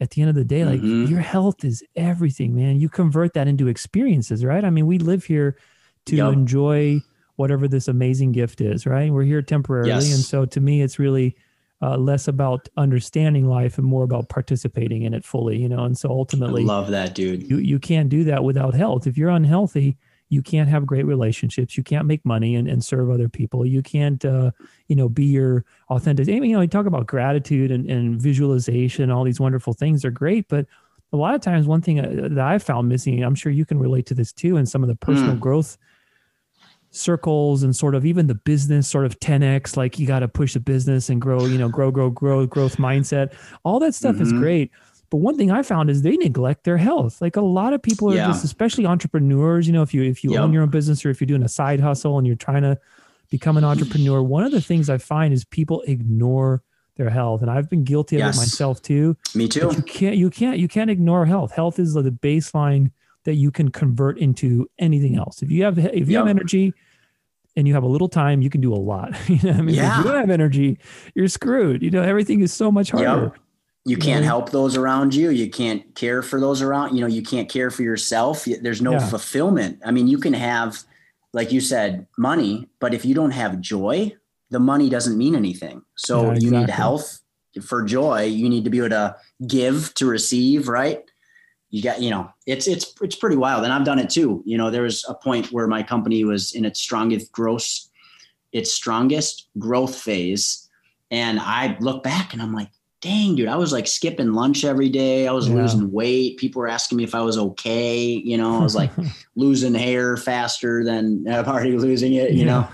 [0.00, 1.08] at the end of the day, like Mhm.
[1.08, 2.78] your health is everything, man.
[2.78, 4.64] You convert that into experiences, right?
[4.64, 5.56] I mean, we live here
[6.06, 6.32] to Yep.
[6.32, 7.00] enjoy
[7.36, 9.12] whatever this amazing gift is, right?
[9.12, 9.90] We're here temporarily.
[9.90, 10.14] Yes.
[10.14, 11.34] And so to me, it's really
[11.82, 15.84] uh, less about understanding life and more about participating in it fully, you know?
[15.84, 17.48] And so I ultimately, love that, dude.
[17.50, 19.06] you, you can't do that without health.
[19.06, 19.96] If you're unhealthy,
[20.28, 21.76] you can't have great relationships.
[21.76, 23.64] You can't make money and, and serve other people.
[23.64, 24.50] You can't, uh,
[24.88, 26.28] you know, be your authentic.
[26.28, 30.04] I mean, you know, you talk about gratitude and, and visualization, all these wonderful things
[30.04, 30.48] are great.
[30.48, 30.66] But
[31.12, 33.78] a lot of times, one thing uh, that I found missing, I'm sure you can
[33.78, 35.40] relate to this too, in some of the personal Mm.
[35.40, 35.78] growth
[36.96, 40.54] circles and sort of even the business sort of 10x like you got to push
[40.54, 43.32] the business and grow you know grow grow grow growth mindset
[43.64, 44.38] all that stuff is Mhm.
[44.40, 44.70] great
[45.10, 47.20] but one thing I found is they neglect their health.
[47.20, 48.26] Like a lot of people are Yeah.
[48.26, 49.68] just, especially entrepreneurs.
[49.68, 51.48] You know, if you if you own your own business or if you're doing a
[51.48, 52.76] side hustle and you're trying to
[53.30, 56.64] become an entrepreneur, one of the things I find is people ignore
[56.96, 58.36] their health, and I've been guilty of Yes.
[58.36, 59.16] it myself too.
[59.32, 59.70] Me too.
[59.76, 61.52] You can't you can't you can't ignore health.
[61.52, 62.90] Health is the baseline
[63.22, 65.40] that you can convert into anything else.
[65.40, 66.74] If you have if you have energy
[67.56, 69.14] and you have a little time, you can do a lot.
[69.28, 69.98] you know, I mean, Yeah.
[70.00, 70.78] if you don't have energy,
[71.14, 71.82] you're screwed.
[71.82, 73.32] You know, everything is so much harder.
[73.84, 75.30] You can't help those around you.
[75.30, 76.94] You can't care for those around.
[76.96, 78.44] You know, you can't care for yourself.
[78.44, 79.06] There's no Yeah.
[79.06, 79.78] fulfillment.
[79.84, 80.82] I mean, you can have,
[81.32, 84.12] like you said, money, but if you don't have joy,
[84.50, 85.82] the money doesn't mean anything.
[85.96, 87.20] So Yeah, you need health
[87.62, 88.24] for joy.
[88.24, 89.16] You need to be able to
[89.46, 91.02] give to receive, right?
[91.70, 94.42] You got, you know, it's it's it's pretty wild, and I've done it too.
[94.46, 97.66] You know, there was a point where my company was in its strongest growth,
[98.52, 100.68] its strongest growth phase,
[101.10, 104.88] and I look back and I'm like, dang, dude, I was like skipping lunch every
[104.88, 105.26] day.
[105.28, 105.54] I was Yeah.
[105.56, 106.38] losing weight.
[106.38, 108.04] People were asking me if I was okay.
[108.04, 108.92] You know, I was like
[109.36, 112.32] losing hair faster than I'm already losing it.
[112.32, 112.62] You Yeah.
[112.62, 112.68] know,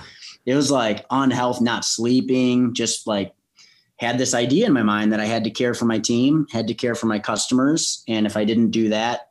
[0.46, 3.32] it was like unhealth, not sleeping, just like
[4.02, 6.66] had this idea in my mind that I had to care for my team, had
[6.66, 8.02] to care for my customers.
[8.08, 9.30] And if I didn't do that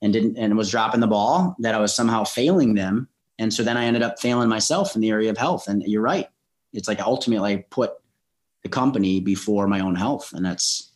[0.00, 3.08] and didn't, and was dropping the ball, that I was somehow failing them.
[3.40, 5.66] And so then I ended up failing myself in the area of health.
[5.66, 6.28] And you're right.
[6.72, 7.94] It's like ultimately I put
[8.62, 10.32] the company before my own health.
[10.32, 10.92] And that's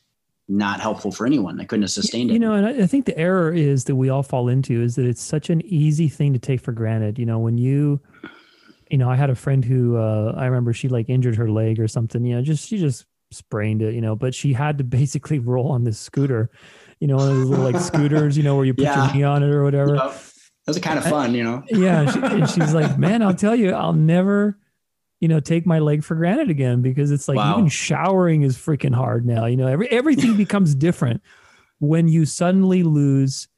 [0.48, 1.60] not helpful for anyone.
[1.60, 2.34] I couldn't have sustained it.
[2.34, 4.94] You know, and I I think the error is that we all fall into is
[4.94, 7.18] that it's such an easy thing to take for granted.
[7.18, 8.00] You know, when you,
[8.90, 11.80] you know, I had a friend who uh, I remember she like injured her leg
[11.80, 12.24] or something.
[12.24, 13.94] You know, just she just sprained it.
[13.94, 16.50] You know, but she had to basically roll on this scooter.
[17.00, 18.36] You know, one of those little like scooters.
[18.36, 19.06] You know, where you put Yeah.
[19.06, 19.94] your knee on it or whatever.
[19.96, 20.14] Yep.
[20.66, 21.62] Those are kind of fun, you know?
[21.70, 24.58] yeah and, she, and she's like man i'll tell you i'll never
[25.18, 27.52] you know take my leg for granted again because it's like Wow.
[27.56, 31.22] even showering is freaking hard now you know every, everything becomes different
[31.78, 33.48] when you suddenly lose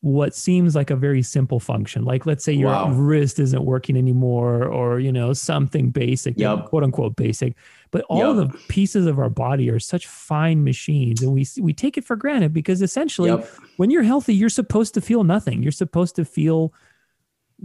[0.00, 2.90] what seems like a very simple function like let's say your Wow.
[2.92, 6.66] wrist isn't working anymore or you know something basic Yep.
[6.66, 7.56] quote unquote basic
[7.90, 8.48] but all Yep.
[8.50, 12.14] the pieces of our body are such fine machines and we we take it for
[12.14, 13.48] granted because essentially Yep.
[13.76, 15.62] when you're healthy, you're supposed to feel nothing.
[15.62, 16.72] You're supposed to feel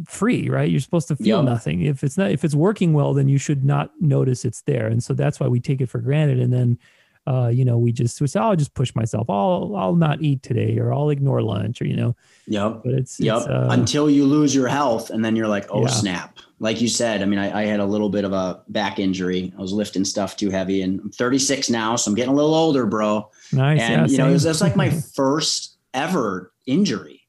[0.08, 0.70] free, right?
[0.70, 1.82] You're supposed to feel nothing.
[1.82, 4.88] If it's not, if it's working well, then you should not notice it's there.
[4.88, 6.40] And so that's why we take it for granted.
[6.40, 6.78] And then,
[7.26, 9.30] uh, you know, we just we say, "Oh, I'll just push myself.
[9.30, 12.16] I'll I'll not eat today, or I'll ignore lunch, or you know.
[12.48, 12.82] Yep.
[12.84, 13.38] But it's Yep.
[13.38, 15.88] it's, uh, Until you lose your health, and then you're like, oh Yeah.
[15.88, 16.38] snap!
[16.60, 19.54] Like you said, I mean, I, I had a little bit of a back injury.
[19.58, 22.54] I was lifting stuff too heavy, and I'm 36 now, so I'm getting a little
[22.56, 23.30] older, bro.
[23.54, 23.80] nice.
[23.82, 27.22] and yeah, you know, it was, it was like my first ever injury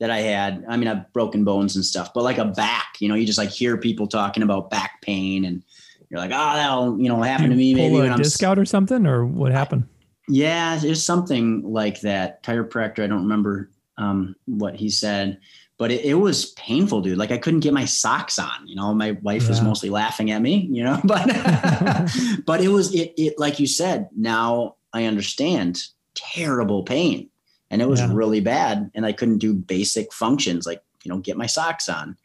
[0.00, 0.64] that I had.
[0.68, 2.96] I mean, I've broken bones and stuff, but like a back.
[3.00, 5.62] You know, you just like hear people talking about back pain, and
[6.10, 8.42] you're like, oh, that'll you know happen to me Pull maybe a when I'm disc
[8.42, 9.86] out or something, or what happened?
[10.28, 12.42] yeah, it's something like that.
[12.42, 15.38] Chiropractor, I don't remember um, what he said,
[15.78, 17.16] but it, it was painful, dude.
[17.18, 18.66] Like I couldn't get my socks on.
[18.66, 20.68] You know, my wife was mostly laughing at me.
[20.70, 21.26] You know, but
[22.46, 24.08] but it was it it like you said.
[24.16, 25.78] Now I understand
[26.14, 27.28] terrible pain,
[27.70, 28.10] and it was Yeah.
[28.12, 32.16] really bad, and I couldn't do basic functions like you know get my socks on,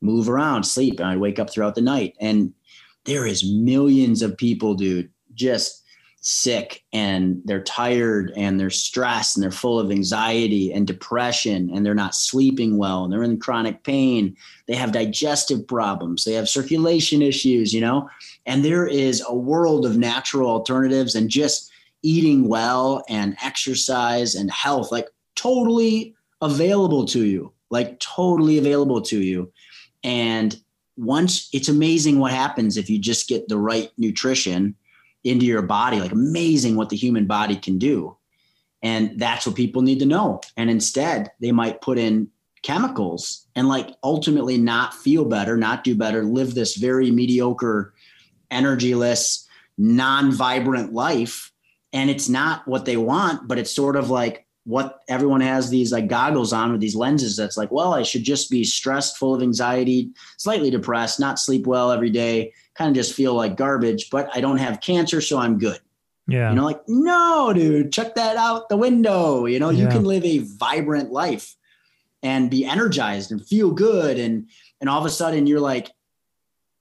[0.00, 2.14] move around, sleep, and I'd wake up throughout the night.
[2.20, 2.52] And
[3.08, 5.82] there is millions of people, dude, just
[6.20, 11.86] sick and they're tired and they're stressed and they're full of anxiety and depression and
[11.86, 14.36] they're not sleeping well and they're in chronic pain.
[14.66, 18.10] They have digestive problems, they have circulation issues, you know,
[18.44, 21.70] and there is a world of natural alternatives and just
[22.02, 29.22] eating well and exercise and health, like totally available to you, like totally available to
[29.22, 29.50] you.
[30.04, 30.60] And
[30.98, 34.74] once it's amazing what happens if you just get the right nutrition
[35.22, 38.16] into your body, like amazing what the human body can do.
[38.82, 40.40] And that's what people need to know.
[40.56, 42.28] And instead, they might put in
[42.62, 47.94] chemicals and like ultimately not feel better, not do better, live this very mediocre,
[48.50, 51.52] energyless, non vibrant life.
[51.92, 55.92] And it's not what they want, but it's sort of like what everyone has these
[55.92, 59.34] like goggles on with these lenses that's like, well, I should just be stressed, full
[59.34, 64.10] of anxiety, slightly depressed, not sleep well every day, kind of just feel like garbage,
[64.10, 65.78] but I don't have cancer, so I'm good.
[66.26, 66.50] Yeah.
[66.50, 69.46] You know, like, no, dude, check that out the window.
[69.46, 69.84] You know, yeah.
[69.84, 71.56] you can live a vibrant life
[72.22, 74.18] and be energized and feel good.
[74.18, 74.50] And
[74.82, 75.90] and all of a sudden you're like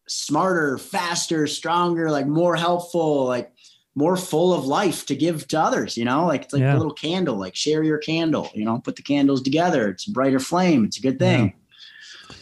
[0.10, 3.54] smarter, faster, stronger, like more helpful, like
[3.98, 6.76] more full of life to give to others, you know, like it's like yeah.
[6.76, 9.90] a little candle, like share your candle, you know, put the candles together.
[9.90, 10.86] It's a brighter flame.
[10.86, 11.46] It's a good thing.
[11.46, 12.36] Yeah.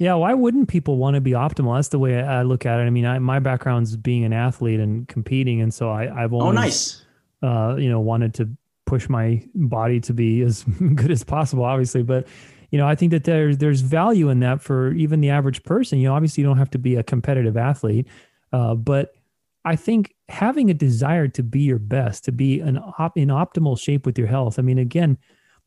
[0.00, 1.76] Yeah, why wouldn't people want to be optimal?
[1.76, 2.84] That's the way I look at it.
[2.84, 6.40] I mean, I, my background's being an athlete and competing, and so I, I've oh,
[6.40, 7.02] always, oh, nice,
[7.42, 8.48] uh, you know, wanted to
[8.86, 10.62] push my body to be as
[10.94, 12.04] good as possible, obviously.
[12.04, 12.28] But
[12.70, 15.98] you know, I think that there's there's value in that for even the average person.
[15.98, 18.06] You know, obviously, you don't have to be a competitive athlete,
[18.52, 19.14] uh, but
[19.64, 23.78] I think having a desire to be your best, to be an op- in optimal
[23.78, 24.58] shape with your health.
[24.58, 25.18] I mean, again,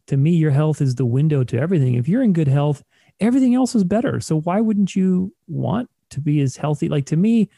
[0.08, 1.96] to me, your health is the window to everything.
[1.96, 2.84] If you're in good health
[3.22, 4.20] everything else is better.
[4.20, 6.90] So why wouldn't you want to be as healthy?
[6.90, 7.50] Like to me,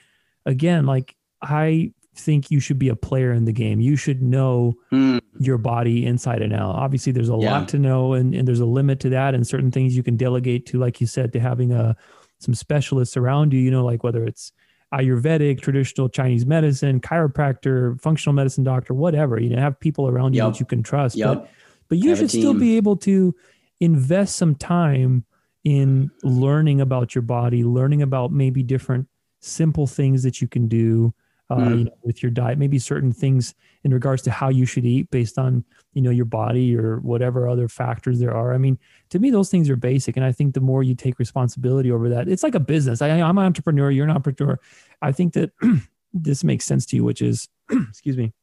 [0.46, 3.80] again, like I think you should be a player in the game.
[3.80, 5.20] You should know mm.
[5.40, 6.76] your body inside and out.
[6.76, 7.60] Obviously, there's a yeah.
[7.60, 10.18] lot to know, and, and there's a limit to that, and certain things you can
[10.18, 11.96] delegate to, like you said, to having a
[12.40, 13.60] some specialists around you.
[13.60, 14.52] You know, like whether it's
[14.94, 19.40] Ayurvedic, traditional Chinese medicine, chiropractor, functional medicine doctor, whatever.
[19.40, 20.54] You know, have people around you yep.
[20.54, 21.16] that you can trust.
[21.16, 21.28] Yep.
[21.28, 21.50] But
[21.90, 23.36] but you have should still be able to
[23.80, 25.26] invest some time
[25.64, 29.08] in learning about your body, learning about maybe different
[29.40, 31.14] simple things that you can do
[31.54, 31.80] uh, mm.
[31.80, 35.10] you know, with your diet, maybe certain things in regards to how you should eat
[35.12, 35.64] based on
[35.94, 38.54] you know your body or whatever other factors there are.
[38.54, 38.78] I mean,
[39.10, 42.10] to me, those things are basic, and I think the more you take responsibility over
[42.10, 43.02] that, it's like a business.
[43.02, 44.60] I, I'm an entrepreneur, you're an entrepreneur.
[45.02, 45.52] I think that
[46.14, 48.34] this makes sense to you, which is, excuse me,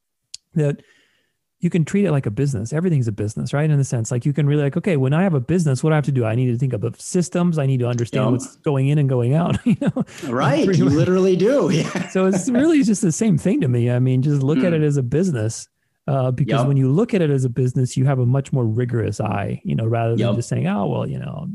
[0.54, 0.82] that
[1.60, 2.72] you can treat it like a business.
[2.72, 3.68] Everything's a business, right?
[3.68, 5.90] In the sense, like you can really like, okay, when I have a business, what
[5.90, 6.24] do I have to do?
[6.24, 7.58] I need to think of systems.
[7.58, 8.32] I need to understand yep.
[8.32, 9.58] what's going in and going out.
[9.70, 10.66] You know, right?
[10.66, 11.70] You literally do.
[11.70, 12.08] Yeah.
[12.08, 13.90] so it's really just the same thing to me.
[13.90, 14.64] I mean, just look mm.
[14.64, 14.82] at hmm.
[14.82, 15.68] it as a business.
[16.08, 16.66] Uh, because yep.
[16.66, 19.60] when you look at it as a business, you have a much more rigorous eye,
[19.64, 20.34] you know, rather than yep.
[20.34, 21.46] just saying, "Oh, well, you know,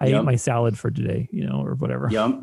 [0.00, 2.08] I ate my salad for today," you know, or whatever.
[2.10, 2.42] Yep.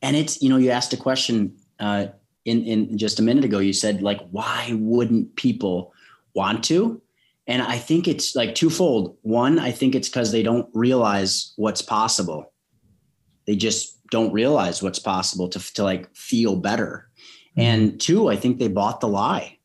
[0.00, 2.06] And it's you know, you asked a question uh,
[2.44, 3.58] in in just a minute ago.
[3.58, 5.92] You said like, why wouldn't people
[6.34, 7.00] want to.
[7.46, 9.16] And I think it's like twofold.
[9.22, 12.52] One, I think it's because they don't realize what's possible.
[13.46, 17.08] They just don't realize what's possible to, to like feel better.
[17.50, 17.60] Mm-hmm.
[17.60, 19.58] And two, I think they bought the lie.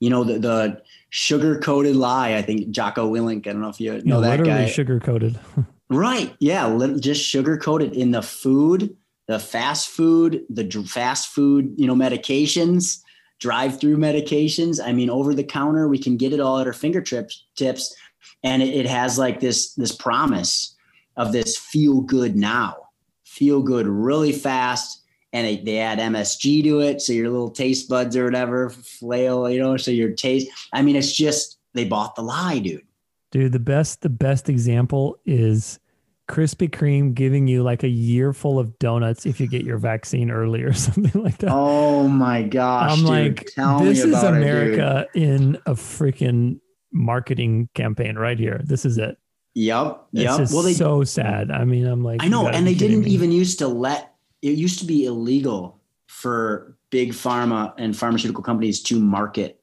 [0.00, 2.34] You know, the, the sugar coated lie.
[2.34, 4.66] I think Jocko Willink, I don't know if you know yeah, that guy.
[4.66, 5.38] Sugar coated.
[5.90, 6.34] right.
[6.38, 6.94] Yeah.
[6.98, 13.02] Just sugar coated in the food, the fast food, the fast food, you know, medications
[13.38, 14.80] drive through medications.
[14.84, 17.94] I mean, over the counter, we can get it all at our fingertips tips.
[18.42, 20.76] And it, it has like this, this promise
[21.16, 22.88] of this feel good now,
[23.24, 25.02] feel good really fast.
[25.32, 27.02] And they, they add MSG to it.
[27.02, 30.96] So your little taste buds or whatever flail, you know, so your taste, I mean,
[30.96, 32.84] it's just, they bought the lie, dude.
[33.30, 35.78] Dude, the best, the best example is
[36.28, 40.30] Krispy Kreme giving you like a year full of donuts if you get your vaccine
[40.30, 41.50] early or something like that.
[41.50, 42.92] Oh my gosh.
[42.92, 43.08] I'm dude.
[43.08, 46.60] like, Tell this is America it, in a freaking
[46.92, 48.60] marketing campaign right here.
[48.62, 49.16] This is it.
[49.54, 50.06] Yep.
[50.12, 50.50] Yep.
[50.52, 51.50] Well, they so sad.
[51.50, 52.48] I mean, I'm like, I know.
[52.48, 53.10] And they didn't me.
[53.10, 58.82] even used to let it used to be illegal for big pharma and pharmaceutical companies
[58.82, 59.60] to market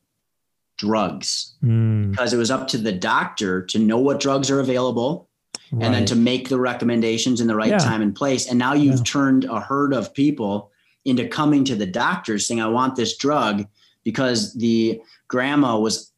[0.78, 2.12] drugs mm.
[2.12, 5.30] because it was up to the doctor to know what drugs are available
[5.71, 5.86] right.
[5.86, 7.78] and then to make the recommendations in the right yeah.
[7.78, 8.47] time and place.
[8.49, 9.04] And now you've yeah.
[9.04, 10.71] turned a herd of people
[11.06, 13.65] into coming to the doctor saying, I want this drug
[14.04, 16.12] because the grandma was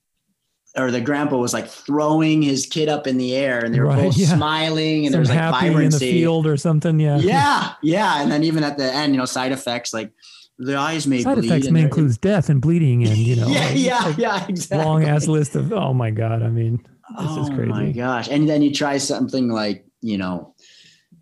[0.78, 3.88] or the grandpa was like throwing his kid up in the air and they were
[3.88, 4.36] right, both yeah.
[4.36, 7.00] smiling and Some there was like vibrancy in the field or something.
[7.00, 7.18] Yeah.
[7.28, 7.74] Yeah.
[7.82, 8.22] Yeah.
[8.22, 10.12] And then even at the end, you know, side effects like
[10.60, 11.48] the eyes may Side bleed.
[11.48, 14.86] effects may include death and bleeding and, you know, yeah, like- yeah, like yeah, exactly.
[14.86, 16.44] long ass list of, oh my God.
[16.44, 17.70] I mean, this oh is crazy.
[17.70, 18.28] my gosh!
[18.30, 20.54] And then you try something like you know,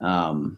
[0.01, 0.57] um,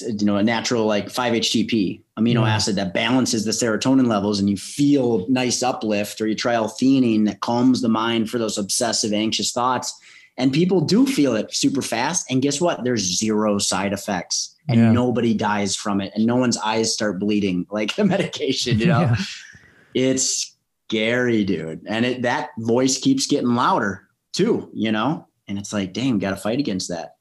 [0.00, 2.54] you know, a natural like 5-HTP amino Yeah.
[2.54, 6.20] acid that balances the serotonin levels, and you feel nice uplift.
[6.20, 9.92] Or you try L-theanine that calms the mind for those obsessive, anxious thoughts.
[10.38, 12.30] And people do feel it super fast.
[12.30, 12.84] And guess what?
[12.84, 14.92] There's zero side effects, and Yeah.
[14.92, 18.78] nobody dies from it, and no one's eyes start bleeding like the medication.
[18.78, 19.16] You know, Yeah.
[19.94, 20.56] it's
[20.88, 21.82] scary, dude.
[21.86, 25.28] And it that voice keeps getting louder too, you know?
[25.48, 27.16] And it's like, damn, gotta fight against that.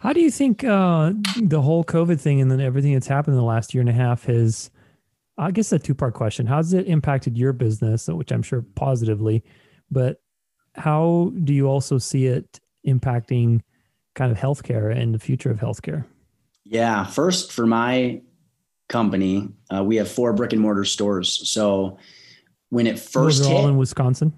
[0.00, 3.38] How do you think uh, the whole COVID thing and then everything that's happened in
[3.40, 4.70] the last year and a half has,
[5.36, 6.46] I guess, a two part question.
[6.46, 9.42] How's it impacted your business, which I'm sure positively,
[9.90, 10.20] but
[10.74, 13.60] how do you also see it impacting
[14.14, 16.04] kind of healthcare and the future of healthcare?
[16.64, 17.04] Yeah.
[17.04, 18.22] First, for my
[18.88, 21.48] company, uh, we have four brick and mortar stores.
[21.48, 21.98] So
[22.70, 24.32] when it first hit, all in Wisconsin.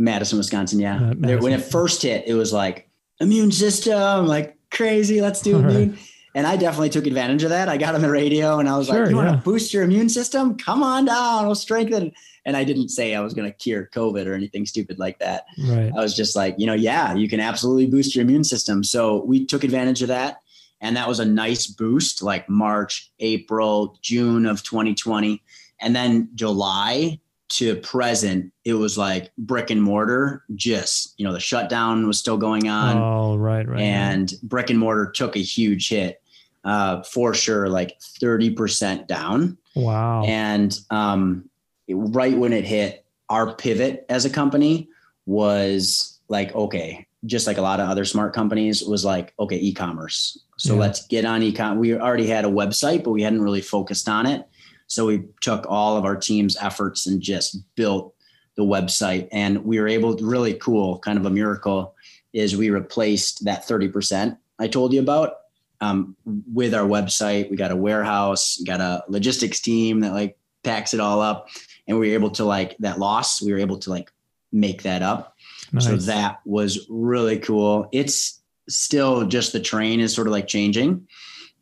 [0.00, 0.96] Madison, Wisconsin, yeah.
[0.96, 2.88] Uh, There- when it first hit, it was like
[3.20, 5.20] immune system, like crazy.
[5.20, 5.74] Let's do All right.
[5.74, 5.98] immune.
[6.34, 7.68] And I definitely took advantage of that.
[7.68, 9.82] I got on the radio and I was Sure, like, "You want to boost your
[9.82, 10.56] immune system?
[10.56, 11.46] Come on down.
[11.46, 12.12] We'll strengthen."
[12.46, 15.44] And I didn't say I was going to cure COVID or anything stupid like that.
[15.66, 15.90] Right.
[15.94, 18.82] I was just like, you know, yeah, you can absolutely boost your immune system.
[18.84, 20.40] So we took advantage of that.
[20.80, 25.42] And that was a nice boost, like March, April, June of 2020.
[25.80, 27.18] And then July
[27.50, 32.36] to present, it was like brick and mortar, just, you know, the shutdown was still
[32.36, 33.80] going on oh, right, right.
[33.80, 36.22] and brick and mortar took a huge hit
[36.64, 39.58] uh, for sure, like 30% down.
[39.74, 40.22] wow.
[40.24, 41.48] And um,
[41.88, 44.88] it- right when it hit, our pivot as a company
[45.26, 49.72] was like, okay, just like a lot of other smart companies, was like, okay, e
[49.72, 50.38] commerce.
[50.56, 50.80] So Yeah.
[50.80, 51.78] let's get on e com.
[51.78, 54.46] We already had a website, but we hadn't really focused on it.
[54.90, 58.12] So we took all of our team's efforts and just built
[58.56, 59.28] the website.
[59.30, 61.94] And we were able to really cool, kind of a miracle,
[62.32, 65.36] is we replaced that 30% I told you about
[65.80, 66.14] um,
[66.52, 67.50] with our website.
[67.50, 71.48] We got a warehouse, got a logistics team that like packs it all up.
[71.88, 74.12] And we were able to like that loss, we were able to like
[74.52, 75.36] make that up.
[75.78, 77.88] So that was really cool.
[77.92, 81.06] It's still just the train is sort of like changing,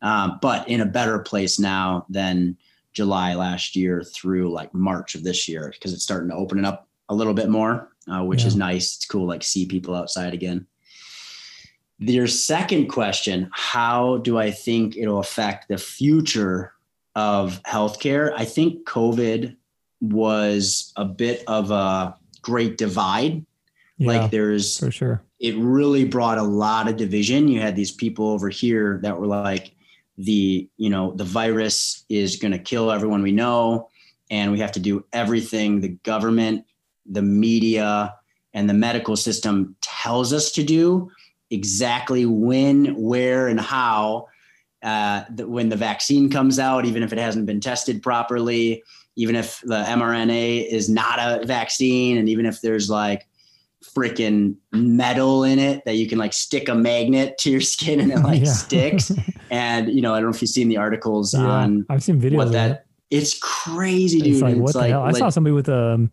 [0.01, 2.57] um, but in a better place now than
[2.93, 6.65] July last year through like March of this year because it's starting to open it
[6.65, 8.97] up a little bit more, uh, which is nice.
[8.97, 10.67] It's cool, like see people outside again.
[11.99, 16.73] Your second question How do I think it'll affect the future
[17.15, 18.33] of healthcare?
[18.35, 19.55] I think COVID
[20.01, 23.45] was a bit of a great divide
[23.99, 25.21] yeah, like there's for sure.
[25.39, 29.27] it really brought a lot of division you had these people over here that were
[29.27, 29.75] like
[30.19, 33.89] the you know the virus is going to kill everyone we know
[34.29, 36.65] and we have to do everything the government
[37.05, 38.13] the media
[38.53, 41.09] and the medical system tells us to do
[41.51, 44.27] exactly when where and how
[44.83, 48.83] uh, when the vaccine comes out even if it hasn't been tested properly
[49.15, 53.25] even if the mrna is not a vaccine and even if there's like
[53.93, 58.11] freaking metal in it that you can like stick a magnet to your skin and
[58.11, 58.51] it like Yeah.
[58.51, 59.11] sticks.
[59.51, 62.21] And you know, I don't know if you've seen the articles Yeah, on I've seen
[62.21, 62.71] videos what of that.
[62.71, 62.85] it.
[63.09, 64.33] It's crazy, dude.
[64.33, 65.01] It's like, It's what the like- hell?
[65.01, 66.11] I like- saw somebody with a, um,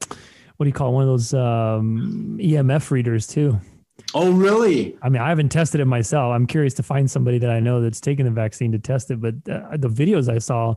[0.57, 0.93] what do you call it?
[0.93, 3.61] One of those um, EMF readers too.
[4.15, 4.97] oh, really?
[5.03, 6.33] I mean, I haven't tested it myself.
[6.35, 9.21] I'm curious to find somebody that I know that's taken the vaccine to test it.
[9.21, 10.75] But uh, the videos I saw,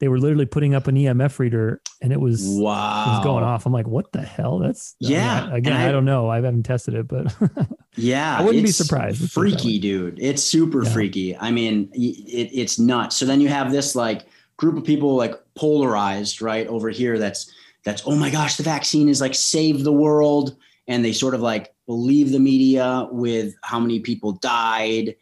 [0.00, 3.44] they were literally putting up an EMF reader and it was, wow, it was going
[3.44, 3.64] off.
[3.66, 4.58] I'm like, what the hell?
[4.58, 6.28] That's, I mean, Yeah, again, I, I- don't know.
[6.28, 7.34] I haven't tested it, but
[7.96, 9.20] Yeah, I wouldn't be surprised.
[9.20, 10.18] Let's put it that Freaky, dude.
[10.20, 10.90] It's super Yeah.
[10.92, 11.36] freaky.
[11.36, 13.16] I mean, it, it's nuts.
[13.16, 14.26] So then you have this like
[14.56, 17.18] group of people like polarized right over here.
[17.18, 17.52] That's
[17.84, 20.56] that's oh my gosh, the vaccine is like save the world,
[20.88, 25.14] and they sort of like believe the media with how many people died,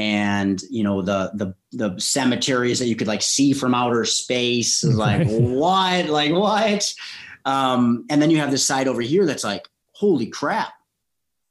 [0.00, 4.82] and you know the the the cemeteries that you could like see from outer space.
[4.82, 6.94] Is like what, like what?
[7.44, 10.72] Um, and then you have this side over here that's like, holy crap.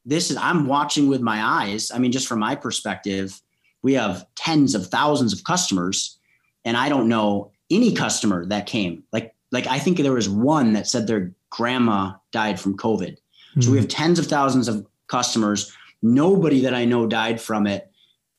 [0.03, 1.91] This is i'm watching with my eyes.
[1.91, 3.39] I mean just from my perspective
[3.81, 6.19] we have tens of thousands of customers
[6.65, 9.03] and i don't know any customer that came.
[9.13, 13.17] Like like i think there was one that said their grandma died from covid.
[13.59, 15.71] So we have tens of thousands of customers.
[16.01, 17.88] Nobody that i know died from it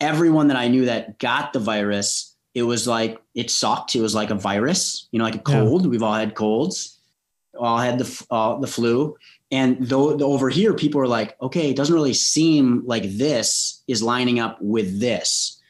[0.01, 3.95] everyone that i knew that got the virus it was like it sucked.
[3.95, 5.61] It was like a virus you know like a Yeah.
[5.61, 5.87] cold.
[5.87, 6.99] We've all had colds
[7.59, 9.17] all had the uh, the flu.
[9.53, 13.83] And though the, over here people are like okay it doesn't really seem like this
[13.87, 15.61] is lining up with this.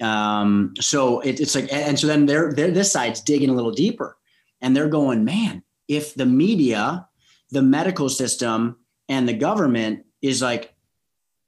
[0.00, 3.70] Um, so it, it's like and so then they're, they're this side's digging a little
[3.72, 4.16] deeper.
[4.60, 7.06] And they're going, man, if the media,
[7.50, 8.76] the medical system,
[9.08, 10.74] and the government is like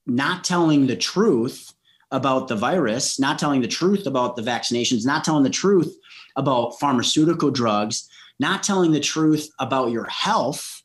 [0.07, 1.73] not telling the truth
[2.11, 5.97] about the virus, not telling the truth about the vaccinations, not telling the truth
[6.37, 10.83] about pharmaceutical drugs, not telling the truth about your health,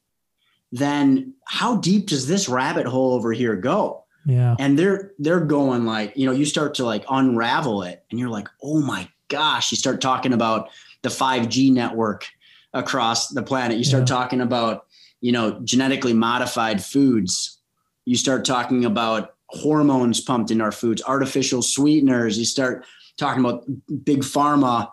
[0.72, 4.06] then how deep does this rabbit hole over here go?
[4.26, 4.56] Yeah.
[4.60, 8.30] And they're they're going like, you know, you start to like unravel it and you're
[8.30, 10.70] like, "Oh my gosh." You start talking about
[11.02, 12.28] the 5G network
[12.74, 13.78] across the planet.
[13.78, 14.16] You start yeah.
[14.16, 14.86] talking about,
[15.22, 17.60] you know, genetically modified foods.
[18.06, 22.38] You start talking about hormones pumped in our foods, artificial sweeteners.
[22.38, 22.86] You start
[23.18, 23.66] talking about
[24.04, 24.90] big pharma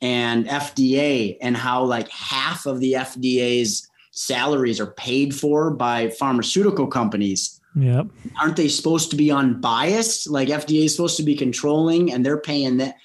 [0.00, 6.86] and FDA and how like half of the FDA's salaries are paid for by pharmaceutical
[6.86, 7.60] companies.
[7.76, 8.08] Yep.
[8.40, 10.28] Aren't they supposed to be unbiased?
[10.28, 12.96] Like FDA is supposed to be controlling and they're paying that.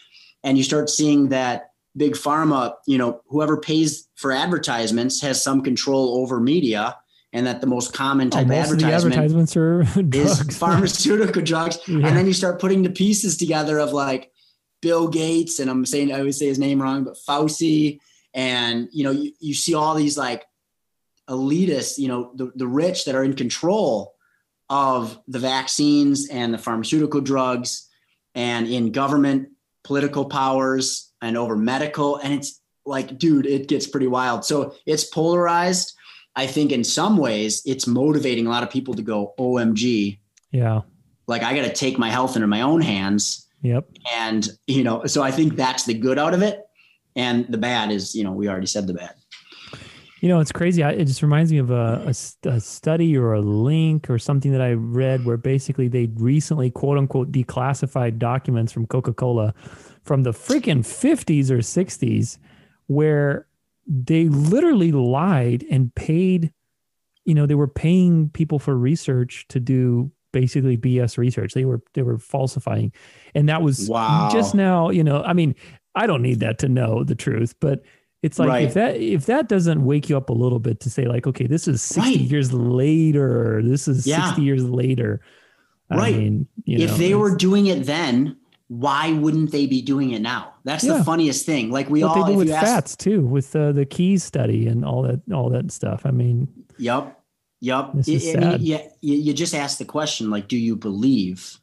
[0.44, 5.62] And you start seeing that big pharma, you know, whoever pays for advertisements has some
[5.62, 6.98] control over media
[7.36, 9.82] and that the most common oh, type oh, of advertisement advertisements are
[10.14, 11.78] is pharmaceutical drugs.
[11.86, 12.08] Yeah.
[12.08, 14.32] And then you start putting the pieces together of like
[14.82, 18.00] Bill Gates, and I'm saying I always say his name wrong, but Fauci,
[18.34, 20.46] and you know, you, you see all these like
[21.30, 24.16] elitists, you know, the, the rich that are in control
[24.70, 27.90] of the vaccines and the pharmaceutical drugs
[28.34, 29.50] and in government
[29.84, 32.16] political powers and over medical.
[32.16, 34.46] And it's like, dude, it gets pretty wild.
[34.46, 35.95] So it's polarized
[36.36, 40.20] I think in some ways it's motivating a lot of people to go, OMG.
[40.52, 40.82] Yeah.
[41.28, 43.48] Like I got to take my health into my own hands.
[43.62, 43.90] Yep.
[44.14, 46.62] And, you know, so I think that's the good out of it.
[47.16, 49.16] And the bad is, you know, we already said the bad.
[50.22, 50.82] You know, it's crazy.
[50.82, 52.12] It just reminds me of a,
[52.44, 56.72] a, a, study or a link or something that I read where basically they recently,
[56.72, 59.54] quote unquote, declassified documents from Coca Cola
[60.04, 62.38] from the freaking 50s or 60s,
[62.88, 63.48] where
[63.88, 66.52] they literally lied and paid
[67.24, 71.82] you know they were paying people for research to do basically bs research they were
[71.94, 72.92] they were falsifying
[73.34, 74.30] and that was wow.
[74.32, 75.56] just now you know i mean
[75.96, 77.84] i don't need that to know the truth but
[78.22, 78.64] it's like right.
[78.64, 81.48] if that if that doesn't wake you up a little bit to say like okay
[81.48, 82.20] this is 60 right.
[82.20, 84.26] years later this is yeah.
[84.28, 85.22] 60 years later
[85.92, 88.36] right I mean, if know, they were doing it then
[88.68, 90.54] why wouldn't they be doing it now?
[90.64, 90.98] That's yeah.
[90.98, 91.70] the funniest thing.
[91.70, 94.68] Like we what all they do with ask, fats too, with uh, the Keys study
[94.68, 96.06] and all that, all that stuff.
[96.06, 96.48] I mean,
[96.78, 97.20] yep,
[97.62, 97.92] yep.
[97.94, 98.44] This is sad.
[98.44, 101.60] I mean, yeah, you, you just ask the question like, do you believe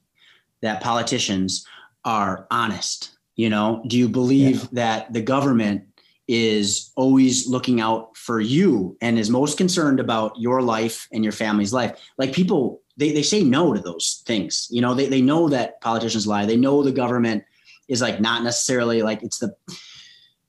[0.61, 1.67] that politicians
[2.05, 3.17] are honest?
[3.35, 4.69] You know, do you believe yeah.
[4.73, 5.85] that the government
[6.29, 11.33] is always looking out for you and is most concerned about your life and your
[11.33, 11.99] family's life?
[12.17, 14.69] Like people they, they say no to those things.
[14.71, 16.47] You know, they, they know that politicians lie.
[16.47, 17.45] They know the government
[17.89, 19.55] is like not necessarily like it's the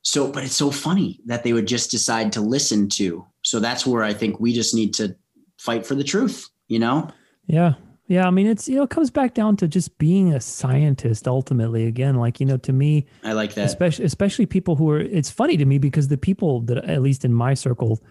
[0.02, 3.26] so, but it's so funny that they would just decide to listen to.
[3.42, 5.16] So that's where I think we just need to
[5.58, 7.10] fight for the truth, you know?
[7.48, 7.76] Yeah.
[8.08, 8.28] Yeah.
[8.28, 11.86] I mean, it's, you know, it comes back down to just being a scientist ultimately.
[11.86, 13.66] Again, like, you know, to me, I like that.
[13.66, 17.24] Especially, especially people who are, it's funny to me because the people that, at least
[17.24, 18.04] in my circle,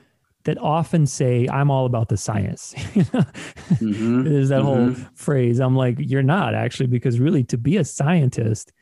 [0.45, 2.75] that often say, I'm all about the science.
[2.77, 4.25] mm-hmm.
[4.25, 4.95] There's that mm-hmm.
[4.95, 5.61] whole phrase.
[5.61, 8.73] I'm like, you're not actually, because really to be a scientist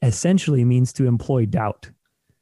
[0.00, 1.90] essentially means to employ doubt.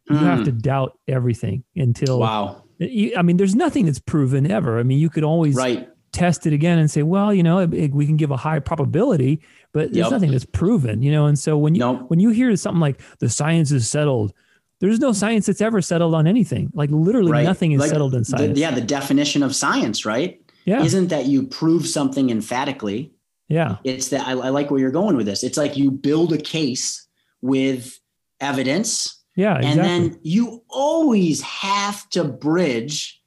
[0.09, 0.23] You mm.
[0.23, 2.65] have to doubt everything until, wow.
[2.81, 4.79] I mean, there's nothing that's proven ever.
[4.79, 5.89] I mean, you could always right.
[6.13, 8.59] test it again and say, well, you know, it, it, we can give a high
[8.59, 9.41] probability,
[9.73, 10.11] but there's yep.
[10.11, 11.27] nothing that's proven, you know?
[11.27, 12.05] And so when you, nope.
[12.09, 14.33] when you hear something like the science is settled,
[14.81, 16.71] there's no science that's ever settled on anything.
[16.75, 17.45] Like literally right.
[17.45, 18.55] nothing is like settled in science.
[18.55, 20.43] The, yeah, the definition of science, right?
[20.65, 20.83] Yeah.
[20.83, 23.13] Isn't that you prove something emphatically?
[23.49, 23.77] Yeah.
[23.85, 25.43] It's that I, I like where you're going with this.
[25.45, 27.07] It's like you build a case
[27.43, 27.99] with
[28.41, 29.23] evidence.
[29.37, 29.59] Yeah.
[29.59, 29.81] Exactly.
[29.81, 29.81] And
[30.13, 33.21] then you always have to bridge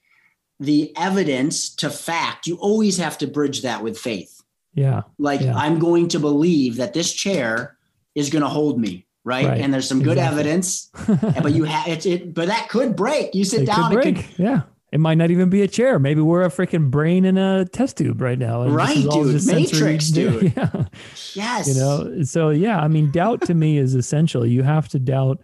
[0.59, 2.47] the evidence to fact.
[2.47, 4.41] You always have to bridge that with faith.
[4.73, 5.01] Yeah.
[5.19, 5.55] Like yeah.
[5.55, 7.77] I'm going to believe that this chair
[8.15, 9.45] is going to hold me right?
[9.45, 9.61] right.
[9.61, 10.39] And there's some good exactly.
[10.39, 10.91] evidence,
[11.41, 13.33] but you have it, it, But that could break.
[13.35, 13.91] You sit it down.
[13.91, 14.61] Could it could, yeah.
[14.91, 15.97] It might not even be a chair.
[15.97, 18.67] Maybe we're a freaking brain in a test tube right now.
[18.67, 19.43] right, dude.
[19.47, 20.53] Matrix, dude.
[20.55, 20.85] Yeah.
[21.33, 21.67] Yes.
[21.67, 22.21] You know.
[22.21, 24.45] So yeah, I mean, doubt to me is essential.
[24.45, 25.39] You have to doubt.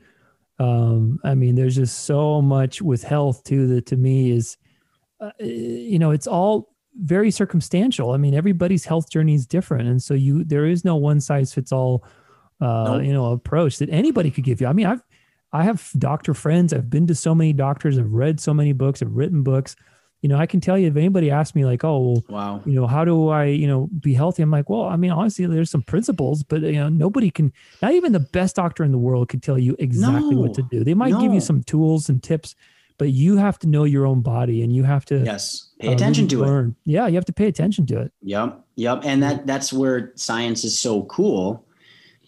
[0.60, 4.56] Um, I mean, there's just so much with health too that to me is,
[5.20, 6.70] uh, you know, it's all
[7.02, 8.12] very circumstantial.
[8.12, 11.52] I mean, everybody's health journey is different, and so you there is no one size
[11.56, 12.04] fits all
[12.62, 13.04] uh, nope.
[13.04, 14.68] you know, approach that anybody could give you.
[14.68, 15.04] I mean, I've,
[15.52, 16.74] I have doctor friends.
[16.74, 17.98] I've been to so many doctors.
[17.98, 19.02] I've read so many books.
[19.02, 19.76] I've written books.
[20.22, 22.88] You know, I can tell you if anybody asks me like, oh, wow, you know,
[22.88, 24.44] how do I, you know, be healthy?
[24.44, 27.94] I'm like, well, I mean, honestly, there's some principles, but you know, nobody can, not
[27.94, 30.84] even the best doctor in the world could tell you exactly no, what to do.
[30.84, 31.22] They might no.
[31.22, 32.54] give you some tools and tips,
[32.98, 35.94] but you have to know your own body and you have to yes pay uh,
[35.94, 36.76] attention really to it learn.
[36.84, 38.12] Yeah, you have to pay attention to it.
[38.22, 38.62] Yep.
[38.76, 39.02] Yep.
[39.06, 41.66] And that that's where science is so cool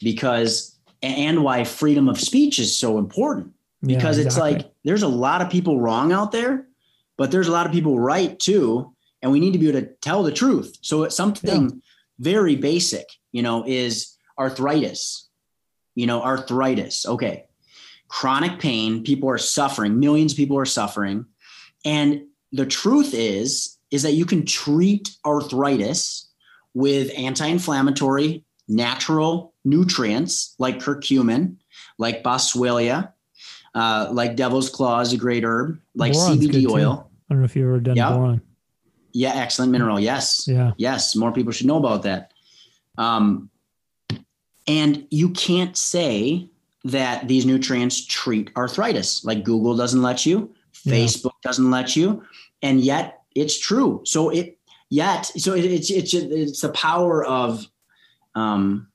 [0.04, 3.54] because and why freedom of speech is so important.
[3.82, 6.68] Yeah, Because it's like there's a lot of people wrong out there,
[7.18, 8.94] but there's a lot of people right too.
[9.24, 10.78] And we need to be able to tell the truth.
[10.82, 11.82] So it's something
[12.20, 15.28] very basic, you know, is arthritis.
[15.96, 17.06] You know, arthritis.
[17.06, 17.46] Okay.
[18.08, 21.26] Chronic pain, people are suffering, millions of people are suffering.
[21.86, 26.30] And the truth is, is that you can treat arthritis
[26.74, 31.56] with anti-inflammatory natural nutrients like curcumin,
[31.98, 33.12] like boswellia,
[33.76, 36.72] uh, like devil's claw is a great herb, like Boron's CBD too.
[36.72, 37.10] oil.
[37.30, 38.12] I don't know if you've ever done Yeah.
[38.12, 38.42] boron.
[39.14, 40.00] Yeah, excellent mineral.
[40.00, 40.46] Yes.
[40.48, 40.72] Yeah.
[40.78, 42.32] Yes, more people should know about that.
[42.98, 43.50] Um,
[44.68, 46.50] and you can't say
[46.86, 49.24] that these nutrients treat arthritis.
[49.24, 50.54] Like Google doesn't let you,
[50.84, 50.94] Yeah.
[50.96, 52.24] Facebook doesn't let you,
[52.62, 54.02] and yet it's true.
[54.06, 54.58] So it
[54.90, 57.66] yet so it, it's it's it's the power of
[58.36, 58.88] um,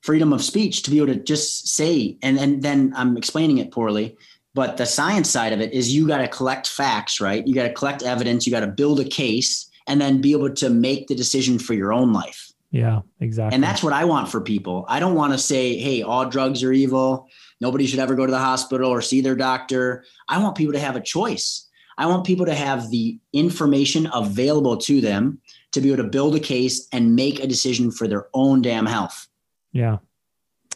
[0.00, 3.70] freedom of speech to be able to just say and and then I'm explaining it
[3.70, 4.16] poorly.
[4.54, 7.44] But the science side of it is you got to collect facts, right?
[7.44, 10.50] You got to collect evidence, you got to build a case, and then be able
[10.54, 12.52] to make the decision for your own life.
[12.70, 13.54] Yeah, exactly.
[13.54, 14.84] And that's what I want for people.
[14.88, 17.28] I don't want to say, hey, all drugs are evil.
[17.60, 20.04] Nobody should ever go to the hospital or see their doctor.
[20.28, 21.68] I want people to have a choice.
[21.96, 25.40] I want people to have the information available to them
[25.74, 28.86] to be able to build a case and make a decision for their own damn
[28.86, 29.28] health.
[29.72, 29.98] yeah.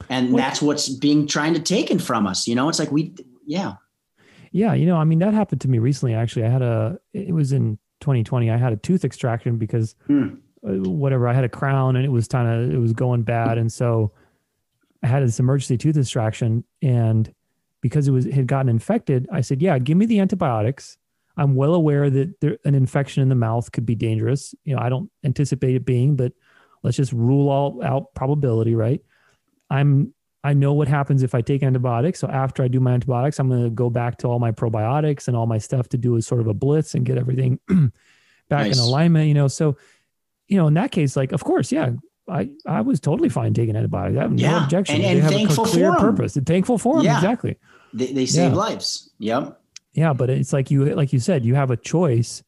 [0.08, 2.46] And Well- that's what's being trying to taken from us.
[2.46, 3.14] You know, it's like we,
[3.46, 3.74] yeah,
[4.52, 6.14] Yeah, you know, I mean, that happened to me recently.
[6.14, 6.98] Actually, I had a.
[7.12, 8.48] It was in 2020.
[8.50, 10.14] I had a tooth extraction because uh,
[10.62, 11.26] whatever.
[11.28, 14.12] I had a crown and it was kind of it was going bad, and so
[15.02, 16.64] I had this emergency tooth extraction.
[16.80, 17.34] And
[17.82, 20.96] because it was it had gotten infected, I said, "Yeah, give me the antibiotics."
[21.38, 24.54] I'm well aware that there, an infection in the mouth could be dangerous.
[24.64, 26.32] You know, I don't anticipate it being, but
[26.82, 29.00] let's just rule all out probability, right?
[29.70, 30.12] I'm
[30.44, 32.20] I know what happens if I take antibiotics.
[32.20, 35.26] So after I do my antibiotics, I'm going to go back to all my probiotics
[35.28, 37.58] and all my stuff to do a sort of a blitz and get everything
[38.48, 39.48] back in alignment, you know.
[39.48, 39.76] So,
[40.46, 41.90] you know, in that case, like, of course, yeah,
[42.28, 44.16] I, I was totally fine taking antibiotics.
[44.16, 44.94] I have no objection.
[44.96, 46.36] and- They and have a clear purpose.
[46.36, 47.04] And thankful for them.
[47.04, 47.16] Yeah.
[47.16, 47.56] Exactly.
[47.92, 48.56] they, they save Yeah.
[48.56, 49.10] lives.
[49.18, 49.60] Yep.
[49.98, 52.42] Yeah, but it's like you like you said, you have a choice.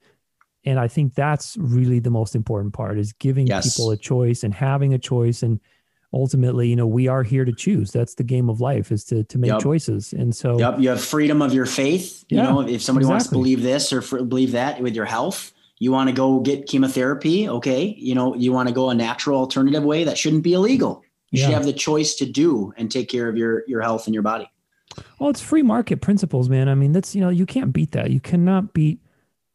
[0.65, 3.75] And I think that's really the most important part is giving Yes.
[3.77, 5.43] people a choice and having a choice.
[5.43, 5.59] And
[6.13, 7.91] ultimately, you know, we are here to choose.
[7.91, 9.61] That's the game of life is to to make Yep.
[9.63, 10.13] choices.
[10.13, 10.79] And so Yep.
[10.81, 12.25] You have freedom of your faith.
[12.29, 15.07] Yeah, you know, if somebody wants to believe this or f- believe that with your
[15.07, 17.49] health, you want to go get chemotherapy.
[17.49, 17.97] Okay.
[17.99, 21.03] You know, you want to go a natural alternative way that shouldn't be illegal.
[21.33, 24.13] You should have the choice to do and take care of your, your health and
[24.15, 24.51] your body.
[25.19, 26.69] Well, it's free market principles, man.
[26.69, 28.11] I mean, that's you know, you can't beat that.
[28.11, 29.01] You cannot beat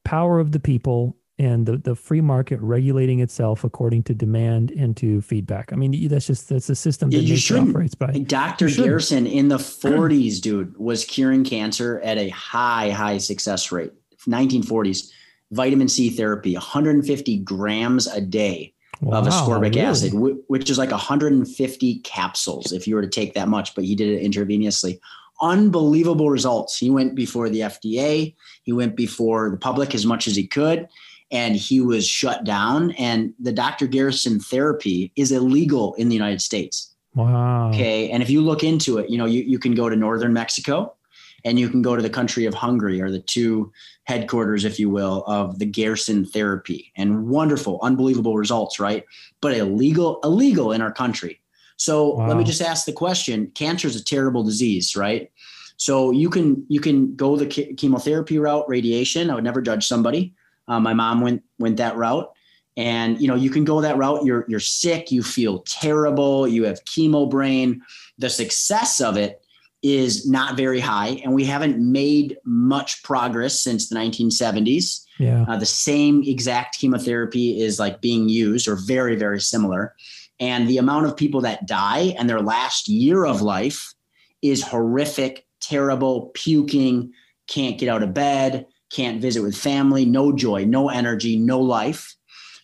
[0.03, 4.95] power of the people and the, the free market regulating itself according to demand and
[4.97, 5.73] to feedback.
[5.73, 7.71] I mean, that's just that's a system that you shouldn't.
[7.71, 8.11] operates by.
[8.11, 8.69] Dr.
[8.69, 13.91] Gerson in the 40s, dude, was curing cancer at a high, high success rate.
[14.27, 15.11] 1940s,
[15.51, 18.73] vitamin C therapy, 150 grams a day.
[19.05, 19.81] of ascorbic really?
[19.81, 20.13] acid,
[20.47, 24.07] which is like 150 capsules if you were to take that much, but he did
[24.07, 24.99] it intravenously.
[25.45, 26.77] Unbelievable results.
[26.77, 30.87] He went before the FDA, he went before the public as much as he could,
[31.29, 32.91] and he was shut down.
[32.91, 33.85] And the Dr.
[33.85, 36.95] Gerson therapy is illegal in the United States.
[37.13, 37.69] Wow.
[37.69, 38.09] Okay.
[38.09, 40.95] And if you look into it, you know, you, you can go to northern Mexico
[41.43, 43.71] and you can go to the country of Hungary or the two
[44.05, 49.05] headquarters, if you will, of the Gerson therapy and wonderful, unbelievable results, right?
[49.41, 51.39] But illegal, illegal in our country.
[51.77, 55.29] So let me just ask the question: Cancer is a terrible disease, right?
[55.77, 59.29] So you can you can go the chemotherapy route, radiation.
[59.29, 60.33] I would never judge somebody.
[60.67, 62.31] Uh, my mom went went that route,
[62.77, 64.25] and you know you can go that route.
[64.25, 65.11] You're you're sick.
[65.11, 66.47] You feel terrible.
[66.47, 67.81] You have chemo brain.
[68.17, 69.41] The success of it
[69.83, 75.05] is not very high, and we haven't made much progress since the 1970s.
[75.19, 75.45] Yeah.
[75.47, 79.93] Uh, the same exact chemotherapy is like being used, or very very similar.
[80.39, 83.93] And the amount of people that die and their last year of life
[84.41, 87.11] is horrific, terrible, puking,
[87.47, 92.15] can't get out of bed, can't visit with family, no joy, no energy, no life.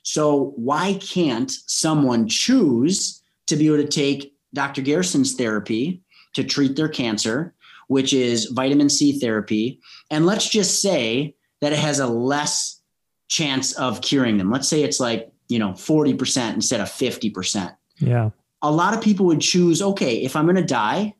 [0.03, 4.81] So, why can't someone choose to be able to take Dr.
[4.81, 6.01] Gerson's therapy
[6.33, 7.53] to treat their cancer,
[7.87, 9.79] which is vitamin C therapy?
[10.09, 12.81] And let's just say that it has a less
[13.27, 14.49] chance of curing them.
[14.51, 18.29] Let's say it's like, you know, 40% instead of 50% Yeah.
[18.63, 21.13] a lot of people would choose okay if i'm going to die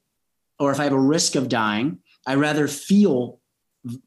[0.61, 3.41] or if i have a risk of dying i'd rather feel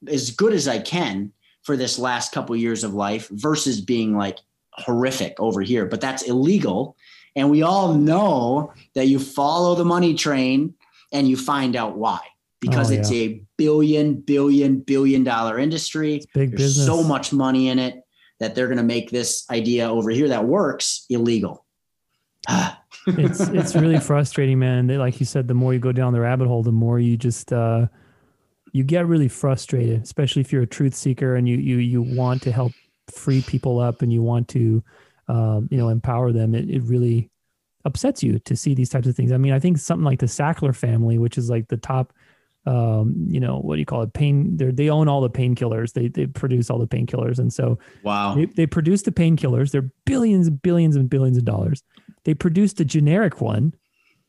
[0.09, 1.33] as good as I can
[1.63, 4.39] for this last couple years of life versus being like
[4.73, 5.87] horrific over here.
[5.87, 6.97] But that's illegal.
[7.37, 10.75] And we all know that you follow the money train
[11.13, 12.21] and you find out why.
[12.61, 13.23] Because oh, it's yeah.
[13.23, 16.17] a billion, billion, billion dollar industry.
[16.17, 16.87] It's big There's business.
[16.87, 18.03] so much money in it
[18.41, 21.65] that they're going to make this idea over here that works illegal.
[23.07, 24.89] it's it's really frustrating, man.
[24.89, 27.53] Like you said, the more you go down the rabbit hole, the more you just
[27.53, 27.87] uh,
[28.73, 32.43] you get really frustrated, especially if you're a truth seeker and you you you want
[32.43, 32.73] to help
[33.13, 34.83] free people up and you want to
[35.29, 36.55] um, you know empower them.
[36.55, 37.31] It, it really
[37.85, 39.33] upsets you to see these types of things.
[39.33, 42.13] I mean, I think something like the Sackler family, which is like the top
[42.67, 44.13] um, you know, what do you call it?
[44.13, 44.57] Pain.
[44.57, 45.93] They they own all the painkillers.
[45.93, 49.71] They they produce all the painkillers, and so wow, they, they produce the painkillers.
[49.71, 51.83] They're billions and billions and billions of dollars.
[52.25, 53.75] They produced a generic one,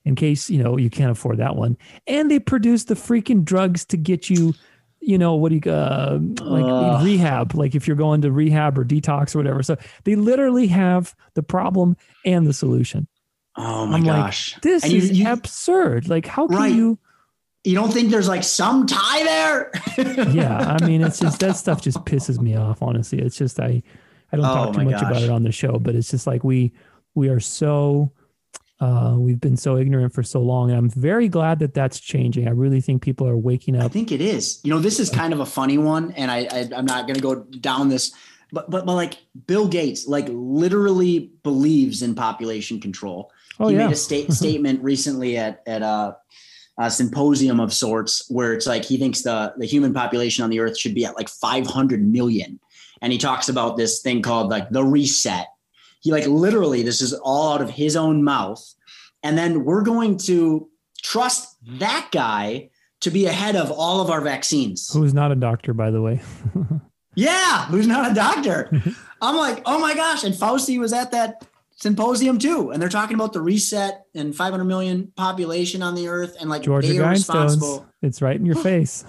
[0.03, 1.77] in case you know you can't afford that one,
[2.07, 4.53] and they produce the freaking drugs to get you,
[4.99, 7.03] you know, what do you uh, like uh.
[7.03, 7.55] rehab?
[7.55, 9.63] Like if you're going to rehab or detox or whatever.
[9.63, 13.07] So they literally have the problem and the solution.
[13.57, 16.09] Oh my I'm gosh, like, this and is you, you, absurd.
[16.09, 16.73] Like how can right.
[16.73, 16.99] you?
[17.65, 19.71] you don't think there's like some tie there?
[20.31, 22.81] yeah, I mean, it's just that stuff just pisses me off.
[22.81, 23.81] Honestly, it's just I
[24.31, 25.09] I don't oh talk too much gosh.
[25.09, 26.71] about it on the show, but it's just like we
[27.15, 28.11] we are so
[28.81, 32.47] uh, we've been so ignorant for so long, and I'm very glad that that's changing.
[32.47, 33.85] I really think people are waking up.
[33.85, 34.59] I think it is.
[34.63, 37.15] You know, this is kind of a funny one, and I, I I'm not going
[37.15, 38.13] to go down this,
[38.51, 43.31] but but but like Bill Gates, like literally believes in population control.
[43.59, 43.85] Oh, he yeah.
[43.85, 46.13] made a state statement recently at at uh
[46.77, 50.59] a symposium of sorts where it's like he thinks the the human population on the
[50.59, 52.59] earth should be at like 500 million
[53.01, 55.47] and he talks about this thing called like the reset
[56.05, 58.63] he like literally this is all out of his own mouth.
[59.23, 60.69] And then we're going to
[61.01, 62.69] trust that guy
[63.01, 64.93] to be ahead of all of our vaccines.
[64.93, 66.21] Who's not a doctor by the way.
[67.17, 68.69] Yeah who's not a doctor?
[69.21, 70.23] I'm like oh my gosh.
[70.23, 71.47] And fauci was at that
[71.77, 76.35] symposium too, and they're talking about the reset and 500 million population on the earth,
[76.39, 77.85] and like Georgia they are responsible.
[78.01, 79.05] It's right in your face.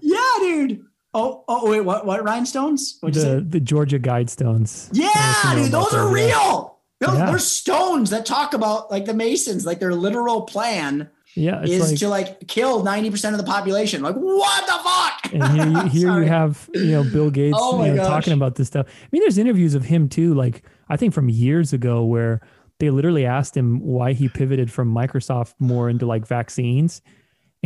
[0.00, 0.84] yeah, dude.
[1.18, 2.04] Oh, oh, wait, what?
[2.04, 2.98] What rhinestones?
[3.00, 4.90] What'd the the Georgia Guidestones.
[4.92, 6.78] Yeah, dude, those are real.
[7.00, 7.30] Those, yeah.
[7.30, 11.08] They're stones that talk about like the Masons, like their literal plan.
[11.34, 14.02] Yeah, is like, to like kill ninety percent of the population.
[14.02, 15.32] Like, what the fuck?
[15.32, 18.56] And here, you, here you have you know Bill Gates oh you know, talking about
[18.56, 18.86] this stuff.
[18.86, 22.42] I mean, there's interviews of him too, like I think from years ago where
[22.78, 27.00] they literally asked him why he pivoted from Microsoft more into like vaccines.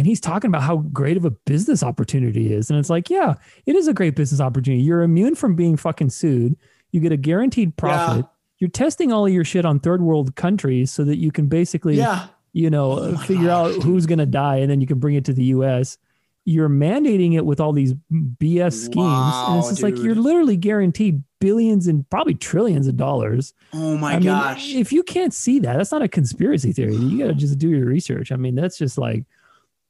[0.01, 2.71] And he's talking about how great of a business opportunity is.
[2.71, 3.35] And it's like, yeah,
[3.67, 4.83] it is a great business opportunity.
[4.83, 6.57] You're immune from being fucking sued.
[6.91, 8.25] You get a guaranteed profit.
[8.25, 8.31] Yeah.
[8.61, 11.97] You're testing all of your shit on third world countries so that you can basically,
[11.97, 12.29] yeah.
[12.55, 15.27] you know, oh figure out who's going to die and then you can bring it
[15.27, 15.99] to the US
[16.47, 18.97] you're mandating it with all these BS schemes.
[18.97, 19.95] Wow, and it's just dude.
[19.95, 23.53] like you're literally guaranteed billions and probably trillions of dollars.
[23.73, 24.69] Oh my I gosh.
[24.69, 26.97] Mean, if you can't see that, that's not a conspiracy theory.
[26.97, 28.33] You got to just do your research.
[28.33, 29.25] I mean, that's just like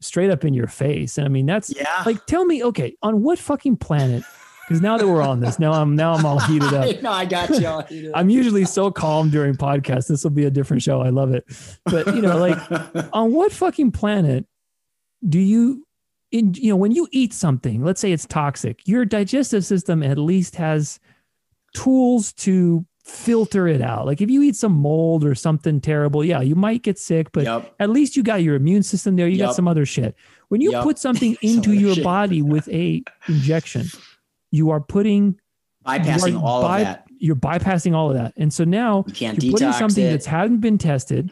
[0.01, 1.19] straight up in your face.
[1.19, 2.03] And I mean, that's yeah.
[2.07, 4.25] like, tell me, okay, on what fucking planet?
[4.67, 7.03] Because now that we're on this, now I'm now I'm all heated up.
[7.03, 8.13] no, I got you.
[8.15, 10.07] I'm usually so calm during podcasts.
[10.07, 11.01] This will be a different show.
[11.01, 11.45] I love it.
[11.87, 12.57] But you know, like
[13.13, 14.47] on what fucking planet
[15.29, 15.85] do you
[16.31, 20.17] in you know when you eat something let's say it's toxic your digestive system at
[20.17, 21.01] least has
[21.75, 26.41] tools to filter it out like if you eat some mold or something terrible yeah
[26.41, 27.75] you might get sick but yep.
[27.79, 29.49] at least you got your immune system there you yep.
[29.49, 30.15] got some other shit
[30.49, 30.83] when you yep.
[30.83, 32.05] put something into your shit.
[32.05, 33.87] body with a injection
[34.51, 35.39] you are putting
[35.87, 39.13] bypassing are all by, of that you're bypassing all of that and so now you
[39.13, 40.11] can't you're putting something it.
[40.11, 41.31] that's hadn't been tested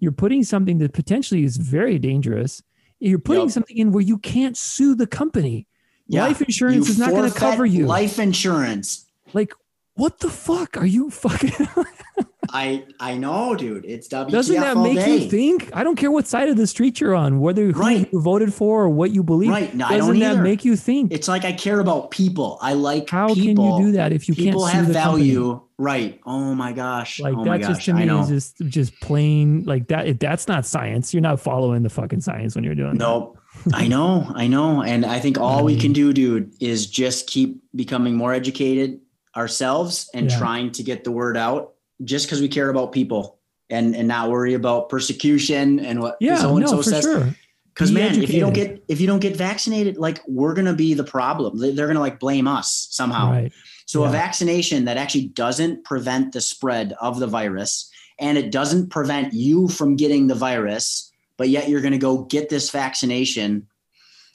[0.00, 2.62] you're putting something that potentially is very dangerous
[3.00, 5.66] you're putting something in where you can't sue the company.
[6.06, 6.24] Yeah.
[6.24, 7.86] Life insurance you is not going to cover you.
[7.86, 9.06] Life insurance.
[9.34, 9.52] Like,
[9.98, 11.68] what the fuck are you fucking?
[12.50, 13.84] I I know, dude.
[13.84, 15.16] It's WTF Doesn't that make day.
[15.16, 15.70] you think?
[15.74, 18.08] I don't care what side of the street you're on, whether who right.
[18.10, 19.50] you voted for or what you believe.
[19.50, 19.74] Right.
[19.74, 20.42] No, Doesn't that either.
[20.42, 21.12] make you think?
[21.12, 22.58] It's like I care about people.
[22.62, 23.76] I like how people.
[23.76, 25.48] can you do that if you people can't have value?
[25.48, 25.64] Company?
[25.80, 26.20] Right.
[26.24, 27.20] Oh my gosh.
[27.20, 27.68] Like oh that gosh.
[27.68, 30.06] just to me is just just plain like that.
[30.06, 33.36] If that's not science, you're not following the fucking science when you're doing nope.
[33.74, 34.82] I know, I know.
[34.82, 39.00] And I think all we can do, dude, is just keep becoming more educated
[39.38, 40.38] ourselves and yeah.
[40.38, 41.74] trying to get the word out
[42.04, 43.38] just because we care about people
[43.70, 47.04] and and not worry about persecution and what yeah, so and so says.
[47.04, 47.34] Sure.
[47.72, 48.28] Because man, educated.
[48.28, 51.58] if you don't get if you don't get vaccinated, like we're gonna be the problem.
[51.58, 53.30] They're gonna like blame us somehow.
[53.30, 53.52] Right.
[53.86, 54.08] So yeah.
[54.08, 59.32] a vaccination that actually doesn't prevent the spread of the virus and it doesn't prevent
[59.32, 63.68] you from getting the virus, but yet you're gonna go get this vaccination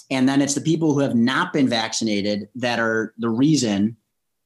[0.09, 3.97] And then it's the people who have not been vaccinated that are the reason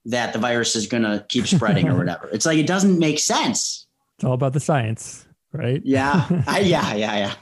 [0.08, 2.30] that the virus is going to keep spreading or whatever.
[2.30, 3.86] It's like, it doesn't make sense.
[4.16, 5.82] It's all about the science, right?
[5.86, 6.26] Yeah.
[6.47, 6.95] I, yeah.
[6.95, 7.34] Yeah.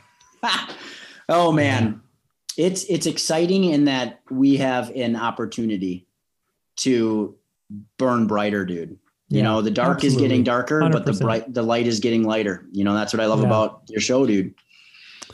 [0.44, 0.68] Yeah.
[1.30, 2.02] oh, man.
[2.58, 6.08] It's, it's exciting in that we have an opportunity
[6.78, 7.36] to
[7.98, 8.98] burn brighter, dude.
[9.30, 10.16] You yeah, know, the dark absolutely.
[10.16, 10.92] is getting darker, 100%.
[10.92, 12.66] but the bright, the light is getting lighter.
[12.72, 13.48] You know, that's what I love yeah.
[13.48, 14.54] about your show, dude.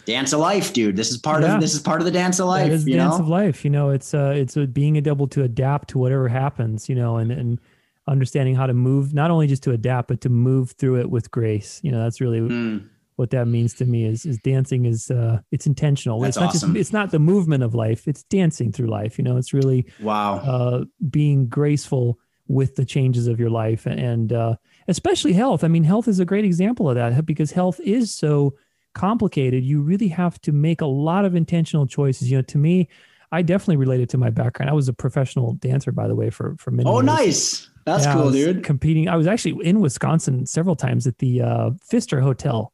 [0.06, 0.96] Dance of life, dude.
[0.96, 1.56] This is part yeah.
[1.56, 2.72] of this is part of the dance of life.
[2.72, 3.24] Is you dance know?
[3.24, 3.64] of life.
[3.64, 6.90] You know, it's uh, it's uh, being able to adapt to whatever happens.
[6.90, 7.60] You know, and and
[8.08, 11.32] understanding how to move, not only just to adapt, but to move through it with
[11.32, 11.80] grace.
[11.84, 12.88] You know, that's really mm.
[13.16, 14.06] what that means to me.
[14.06, 16.20] Is is dancing is uh, it's intentional.
[16.20, 16.74] That's it's not awesome.
[16.74, 18.08] just it's not the movement of life.
[18.08, 19.18] It's dancing through life.
[19.18, 20.38] You know, it's really wow.
[20.38, 24.56] Uh, being graceful with the changes of your life and uh,
[24.88, 25.64] especially health.
[25.64, 28.56] I mean, health is a great example of that because health is so
[28.94, 29.64] complicated.
[29.64, 32.30] You really have to make a lot of intentional choices.
[32.30, 32.90] You know, to me,
[33.32, 34.70] I definitely related to my background.
[34.70, 36.90] I was a professional dancer, by the way, for for many.
[36.90, 37.06] Oh, years.
[37.06, 37.70] nice!
[37.86, 38.64] That's yeah, cool, dude.
[38.64, 42.74] Competing, I was actually in Wisconsin several times at the uh, Pfister Hotel.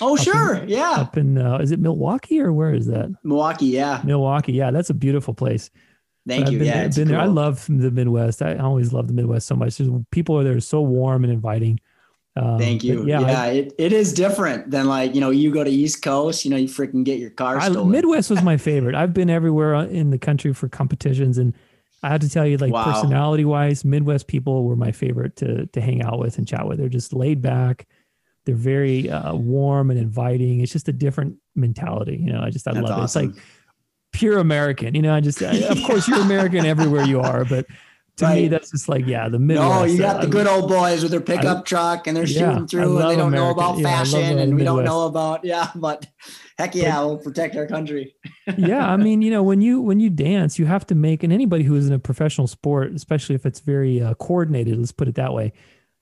[0.00, 0.92] Oh, sure, in, yeah.
[0.92, 3.14] Up in uh, is it Milwaukee or where is that?
[3.22, 4.00] Milwaukee, yeah.
[4.04, 4.70] Milwaukee, yeah.
[4.70, 5.70] That's a beautiful place.
[6.26, 6.58] Thank you.
[6.58, 7.04] Been, yeah, been cool.
[7.06, 7.20] there.
[7.20, 8.42] I love the Midwest.
[8.42, 9.76] I always love the Midwest so much.
[9.76, 11.80] Just, people are there so warm and inviting.
[12.36, 13.06] Um, Thank you.
[13.06, 16.02] Yeah, yeah I, it, it is different than like, you know, you go to East
[16.02, 18.94] Coast, you know, you freaking get your car I, Midwest was my favorite.
[18.94, 21.38] I've been everywhere in the country for competitions.
[21.38, 21.54] And
[22.02, 22.84] I have to tell you, like wow.
[22.84, 26.78] personality wise, Midwest people were my favorite to, to hang out with and chat with.
[26.78, 27.86] They're just laid back.
[28.46, 30.60] They're very uh, warm and inviting.
[30.60, 32.16] It's just a different mentality.
[32.20, 33.22] You know, I just, I That's love awesome.
[33.22, 33.28] it.
[33.28, 33.44] It's like
[34.12, 37.66] pure American, you know, I just, I, of course you're American everywhere you are, but
[38.16, 38.42] to right.
[38.42, 39.70] me, that's just like, yeah, the Midwest.
[39.70, 42.52] No, you got the good old boys with their pickup I, truck and they're yeah,
[42.52, 43.32] shooting through and they don't American.
[43.32, 46.06] know about fashion and we don't know about, yeah, but
[46.56, 48.14] heck yeah, but, we'll protect our country.
[48.56, 48.88] yeah.
[48.88, 51.64] I mean, you know, when you, when you dance, you have to make, and anybody
[51.64, 55.16] who is in a professional sport, especially if it's very uh, coordinated, let's put it
[55.16, 55.52] that way,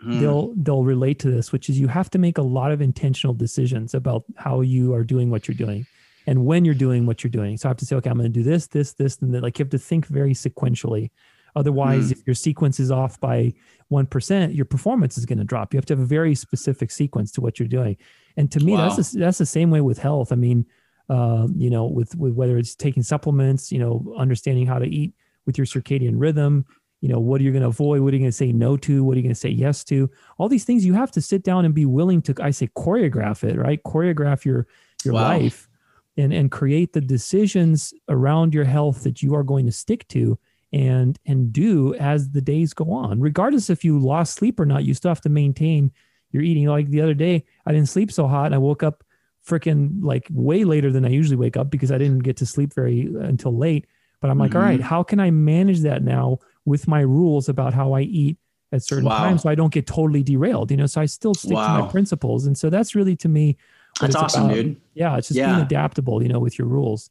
[0.05, 0.21] mm.
[0.21, 3.33] they'll, they'll relate to this, which is you have to make a lot of intentional
[3.33, 5.87] decisions about how you are doing what you're doing
[6.27, 7.57] and when you're doing what you're doing.
[7.57, 9.41] So I have to say, okay, I'm going to do this, this, this, and then
[9.41, 11.11] like you have to think very sequentially
[11.55, 12.13] Otherwise, mm.
[12.13, 13.53] if your sequence is off by
[13.91, 15.73] 1%, your performance is going to drop.
[15.73, 17.97] You have to have a very specific sequence to what you're doing.
[18.37, 18.89] And to me, wow.
[18.89, 20.33] that's, the, that's the same way with health.
[20.33, 20.67] I mean,
[21.09, 25.13] uh, you know, with, with whether it's taking supplements, you know, understanding how to eat
[25.45, 26.65] with your circadian rhythm,
[27.03, 28.01] you know, what are you going to avoid?
[28.01, 29.05] What are you going to say no to?
[29.05, 30.09] What are you going to say yes to?
[30.39, 33.43] All these things you have to sit down and be willing to, I say, choreograph
[33.43, 33.83] it, right?
[33.83, 34.69] Choreograph your,
[35.05, 35.23] your wow.
[35.23, 35.69] life
[36.17, 40.39] and, and create the decisions around your health that you are going to stick to
[40.73, 44.85] and and do as the days go on regardless if you lost sleep or not
[44.85, 45.93] you still have to maintain
[46.31, 49.05] your eating like the other day i didn't sleep so hot i woke up
[49.47, 52.73] freaking like way later than i usually wake up because i didn't get to sleep
[52.73, 53.87] very uh, until late
[54.21, 54.59] but i'm like mm-hmm.
[54.59, 58.39] all right how can i manage that now with my rules about how i eat
[58.73, 59.19] at certain wow.
[59.19, 61.77] times so i don't get totally derailed you know so i still stick wow.
[61.77, 63.57] to my principles and so that's really to me
[64.01, 64.55] that's awesome about.
[64.55, 65.53] dude yeah it's just yeah.
[65.53, 67.11] being adaptable you know with your rules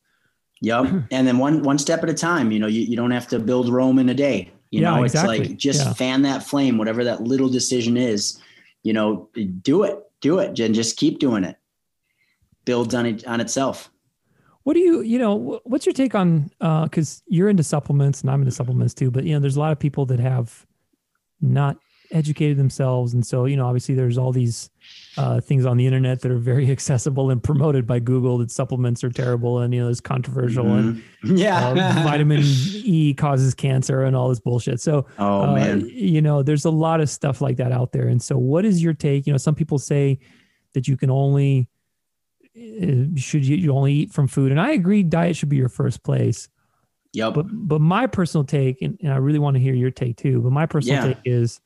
[0.62, 0.86] Yep.
[1.12, 2.52] and then one one step at a time.
[2.52, 4.52] You know, you, you don't have to build Rome in a day.
[4.72, 5.40] You yeah, know, exactly.
[5.40, 5.94] it's like just yeah.
[5.94, 8.40] fan that flame, whatever that little decision is.
[8.84, 9.30] You know,
[9.62, 11.58] do it, do it, and just keep doing it.
[12.66, 13.92] Builds on it on itself.
[14.64, 16.52] What do you, you know, what's your take on?
[16.62, 19.56] Uh, Because uh, you're into supplements and I'm into supplements too, but you know, there's
[19.56, 20.66] a lot of people that have
[21.42, 21.78] not
[22.12, 24.70] educated themselves, and so you know, obviously, there's all these
[25.18, 29.04] uh, things on the internet that are very accessible and promoted by Google that supplements
[29.04, 31.00] are terrible and you know it's controversial mm-hmm.
[31.30, 34.80] and yeah uh, vitamin E causes cancer and all this bullshit.
[34.80, 38.08] So oh uh, man, you know there's a lot of stuff like that out there.
[38.08, 39.28] And so what is your take?
[39.28, 40.20] You know, some people say
[40.74, 41.68] that you can only
[42.56, 45.70] uh, should you, you only eat from food, and I agree, diet should be your
[45.70, 46.50] first place.
[47.14, 47.34] Yep.
[47.34, 50.42] But but my personal take, and, and I really want to hear your take too.
[50.42, 51.14] But my personal yeah.
[51.14, 51.60] take is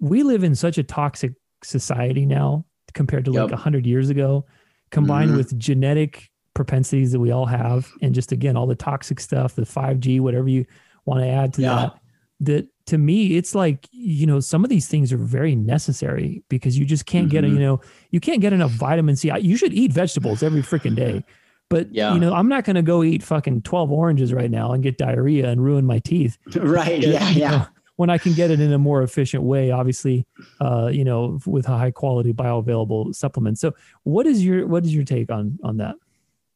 [0.00, 1.32] we live in such a toxic
[1.62, 3.44] society now compared to yep.
[3.44, 4.44] like 100 years ago
[4.90, 5.38] combined mm-hmm.
[5.38, 9.62] with genetic propensities that we all have and just again all the toxic stuff the
[9.62, 10.64] 5g whatever you
[11.04, 11.74] want to add to yeah.
[11.74, 12.00] that
[12.40, 16.78] that to me it's like you know some of these things are very necessary because
[16.78, 17.32] you just can't mm-hmm.
[17.32, 17.80] get a, you know
[18.10, 21.24] you can't get enough vitamin c you should eat vegetables every freaking day
[21.68, 22.14] but yeah.
[22.14, 24.98] you know i'm not going to go eat fucking 12 oranges right now and get
[24.98, 27.66] diarrhea and ruin my teeth right yeah yeah know,
[27.96, 30.26] when I can get it in a more efficient way, obviously,
[30.60, 33.58] uh, you know, with a high quality bioavailable supplement.
[33.58, 33.74] So
[34.04, 35.96] what is your, what is your take on, on that?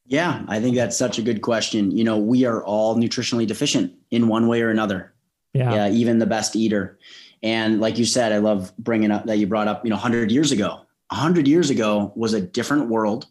[0.07, 1.91] Yeah, I think that's such a good question.
[1.91, 5.15] You know, we are all nutritionally deficient in one way or another.
[5.53, 5.75] Yeah.
[5.75, 6.99] yeah even the best eater.
[7.43, 10.31] And like you said, I love bringing up that you brought up, you know, 100
[10.31, 10.81] years ago.
[11.09, 13.27] 100 years ago was a different world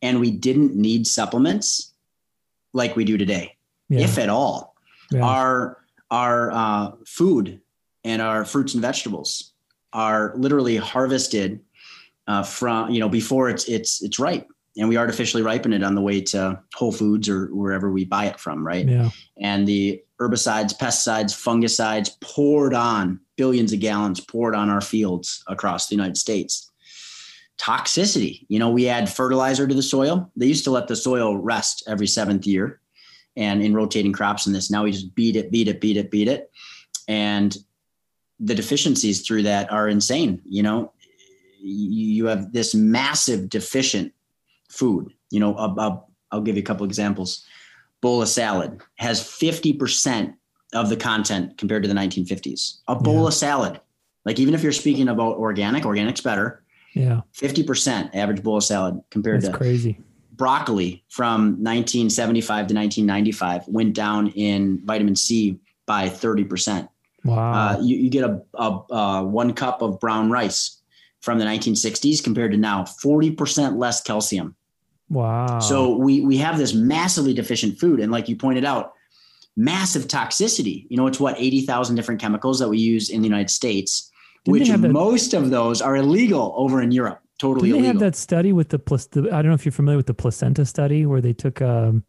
[0.00, 1.92] and we didn't need supplements
[2.72, 3.56] like we do today,
[3.88, 4.00] Yeah.
[4.00, 4.74] if at all.
[5.10, 5.22] yeah.
[5.22, 5.78] Our
[6.10, 7.60] our uh, food
[8.04, 9.52] and our fruits and vegetables
[9.92, 11.60] are literally harvested
[12.26, 14.46] uh, from you know before it's it's it's ripe,
[14.76, 18.26] and we artificially ripen it on the way to Whole Foods or wherever we buy
[18.26, 18.86] it from, right?
[18.86, 19.10] yeah.
[19.38, 25.88] and the herbicides, pesticides, fungicides poured on billions of gallons poured on our fields across
[25.88, 26.70] the United States.
[27.56, 30.30] Toxicity, you know, we add fertilizer to the soil.
[30.36, 32.80] They used to let the soil rest every seventh year
[33.38, 34.70] and in rotating crops in this.
[34.70, 36.50] Now we just beat it, beat it, beat it, beat it.
[37.06, 37.56] And
[38.40, 40.42] the deficiencies through that are insane.
[40.44, 40.92] You know,
[41.60, 44.12] you have this massive deficient
[44.68, 45.12] food.
[45.30, 47.46] You know, I'll, I'll give you a couple examples
[48.00, 50.34] bowl of salad has 50%
[50.72, 52.78] of the content compared to the 1950s.
[52.86, 53.26] A bowl Yeah.
[53.28, 53.80] of salad,
[54.24, 56.62] like even if you're speaking about organic, organic's better.
[56.94, 57.22] Yeah.
[57.34, 60.00] 50% average bowl of salad compared That's to crazy.
[60.38, 66.88] Broccoli from 1975 to 1995 went down in vitamin C by 30%.
[67.24, 67.52] Wow.
[67.52, 70.80] Uh, you, you get a, a, a one cup of brown rice
[71.20, 74.54] from the 1960s compared to now, 40% less calcium.
[75.10, 75.58] wow.
[75.58, 78.92] So we we have this massively deficient food, and like you pointed out,
[79.56, 80.86] massive toxicity.
[80.88, 84.10] You know, it's what eighty thousand different chemicals that we use in the United States,
[84.44, 87.20] Didn't which most of those are illegal over in Europe.
[87.38, 88.78] Totally Didn't they have that study with the,
[89.12, 92.02] the I don't know if you're familiar with the placenta study where they took um,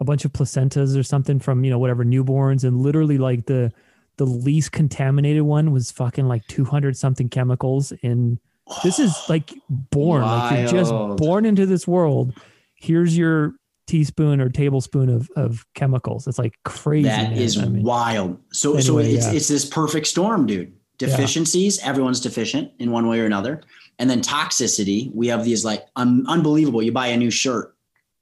[0.00, 3.72] a bunch of placentas or something from you know whatever newborns and literally like the
[4.16, 8.38] the least contaminated one was fucking like 200 something chemicals in
[8.82, 12.32] this is like born like you're just born into this world
[12.74, 13.54] here's your
[13.86, 17.38] teaspoon or tablespoon of of chemicals it's like crazy That man.
[17.38, 18.38] is I mean, wild.
[18.52, 19.32] So so it's yeah.
[19.32, 20.72] it's this perfect storm, dude.
[20.98, 23.60] Deficiencies, everyone's deficient in one way or another.
[23.98, 26.82] And then toxicity, we have these like un- unbelievable.
[26.82, 27.74] You buy a new shirt,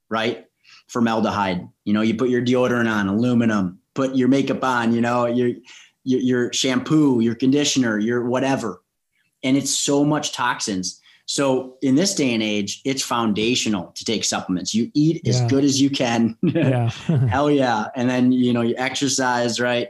[0.09, 0.45] right?
[0.87, 1.67] Formaldehyde.
[1.85, 5.51] You know, you put your deodorant on, aluminum, put your makeup on, you know, your
[6.03, 8.81] your, your shampoo, your conditioner, your whatever.
[9.43, 10.99] And it's so much toxins.
[11.25, 14.73] So in this day and age, it's foundational to take supplements.
[14.75, 16.37] You eat as good as you can.
[16.41, 16.89] yeah
[17.29, 17.85] Hell yeah.
[17.95, 19.89] And then, you know, you exercise, right?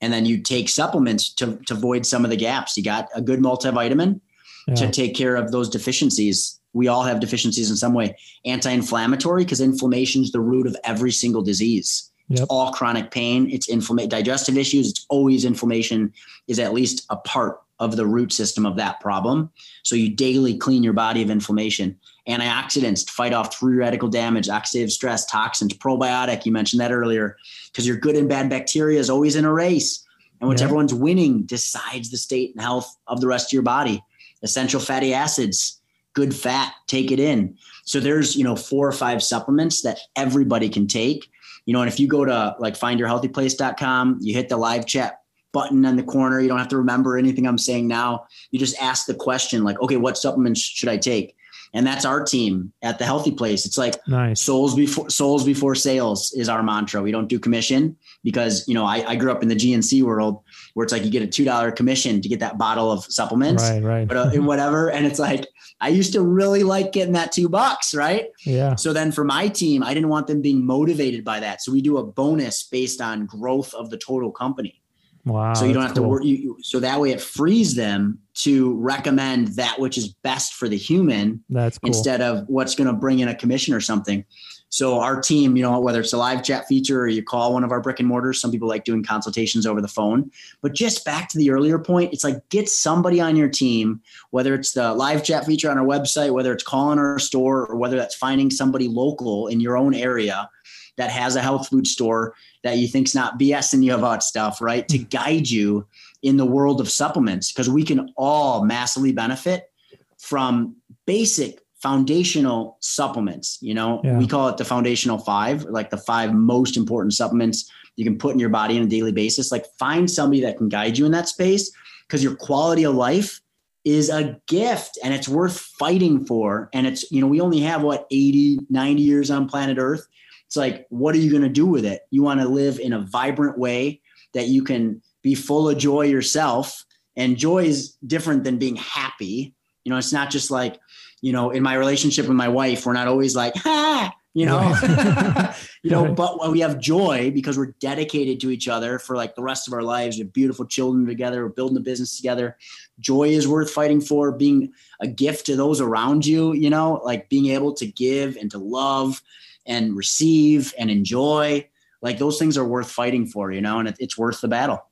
[0.00, 2.76] And then you take supplements to, to void some of the gaps.
[2.76, 4.20] You got a good multivitamin
[4.68, 6.60] yeah to take care of those deficiencies.
[6.74, 8.16] We all have deficiencies in some way.
[8.44, 12.10] Anti inflammatory, because inflammation is the root of every single disease.
[12.30, 16.12] It's all chronic pain, it's inflammation, digestive issues, it's always inflammation
[16.46, 19.50] is at least a part of the root system of that problem.
[19.82, 21.98] So you daily clean your body of inflammation.
[22.28, 26.44] Antioxidants to fight off free radical damage, oxidative stress, toxins, probiotic.
[26.44, 27.36] You mentioned that earlier,
[27.72, 30.04] because your good and bad bacteria is always in a race.
[30.40, 30.76] And whichever Yeah.
[30.76, 34.02] one's winning decides the state and health of the rest of your body.
[34.42, 35.80] Essential fatty acids,
[36.14, 37.56] good fat, take it in.
[37.84, 41.30] So there's, you know, four or five supplements that everybody can take.
[41.64, 45.20] You know, and if you go to like findyourhealthyplace.com, you hit the live chat
[45.52, 46.40] button in the corner.
[46.40, 48.26] You don't have to remember anything I'm saying now.
[48.50, 51.34] You just ask the question, like, okay, what supplements should I take?
[51.74, 53.66] And that's our team at the Healthy Place.
[53.66, 57.02] It's like nice souls before souls before sales is our mantra.
[57.02, 60.42] We don't do commission because you know I, I grew up in the GNC world
[60.74, 63.62] where it's like you get a two dollar commission to get that bottle of supplements,
[63.62, 64.90] right right but uh, whatever.
[64.90, 65.46] And it's like
[65.80, 68.26] I used to really like getting that two bucks, right?
[68.44, 71.62] yeah So then for my team, I didn't want them being motivated by that.
[71.62, 74.80] So we do a bonus based on growth of the total company.
[75.24, 76.10] wow so you don't have to cool.
[76.10, 76.26] worry.
[76.26, 80.68] You, you- so that way it frees them to recommend that which is best for
[80.68, 84.24] the human that's cool instead of what's going to bring in a commission or something.
[84.70, 87.64] So our team, you know, whether it's a live chat feature or you call one
[87.64, 90.30] of our brick and mortars, some people like doing consultations over the phone.
[90.60, 94.54] But just back to the earlier point, it's like get somebody on your team, whether
[94.54, 97.96] it's the live chat feature on our website, whether it's calling our store, or whether
[97.96, 100.48] that's finding somebody local in your own area
[100.96, 104.86] that has a health food store that you think's not BSing you about stuff, right?
[104.88, 105.08] To mm.
[105.08, 105.86] guide you
[106.22, 109.70] in the world of supplements, because we can all massively benefit
[110.18, 113.58] from basic foundational supplements.
[113.60, 114.18] You know, Yeah.
[114.18, 118.32] we call it the foundational five, like the five most important supplements you can put
[118.32, 119.50] in your body on a daily basis.
[119.50, 121.70] Like find somebody that can guide you in that space
[122.06, 123.40] because your quality of life
[123.84, 126.68] is a gift and it's worth fighting for.
[126.72, 130.06] And it's, you know, we only have what 80, 90 years on planet Earth.
[130.46, 132.02] It's like, what are you going to do with it?
[132.10, 134.00] You want to live in a vibrant way
[134.34, 136.84] that you can be full of joy yourself.
[137.16, 139.54] And joy is different than being happy.
[139.84, 140.78] You know, it's not just like,
[141.20, 144.58] you know, in my relationship with my wife, we're not always like, ha, you know,
[144.58, 145.54] Right.
[145.82, 146.16] you know, Right.
[146.16, 149.74] but we have joy because we're dedicated to each other for like the rest of
[149.74, 150.16] our lives.
[150.16, 151.42] We have beautiful children together.
[151.42, 152.56] We're building a business together.
[153.00, 154.30] Joy is worth fighting for.
[154.32, 158.50] Being a gift to those around you, you know, like being able to give and
[158.52, 159.22] to love
[159.66, 161.68] and receive and enjoy.
[162.00, 164.84] Like those things are worth fighting for, you know, and it, it's worth the battle.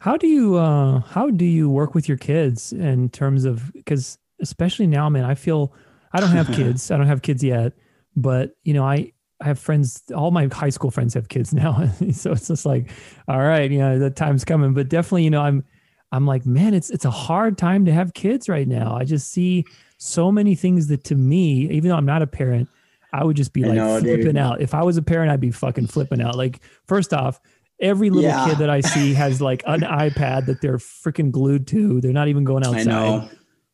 [0.00, 4.18] How do you uh how do you work with your kids in terms of because
[4.42, 5.72] especially now, man, I feel
[6.12, 6.90] I don't have kids.
[6.90, 7.72] I don't have kids yet,
[8.16, 11.88] but you know, I I have friends, all my high school friends have kids now.
[12.12, 12.90] so it's just like,
[13.26, 14.74] all right, you know, the time's coming.
[14.74, 15.64] But definitely, you know, I'm
[16.12, 18.94] I'm like, man, it's it's a hard time to have kids right now.
[18.94, 19.64] I just see
[19.96, 22.68] so many things that to me, even though I'm not a parent,
[23.12, 24.20] I would just be like know, dude.
[24.20, 24.60] flipping out.
[24.60, 26.36] If I was a parent, I'd be fucking flipping out.
[26.36, 27.40] Like, first off,
[27.80, 28.46] every little Yeah.
[28.48, 32.00] kid that I see has like an iPad that they're freaking glued to.
[32.00, 32.86] They're not even going outside.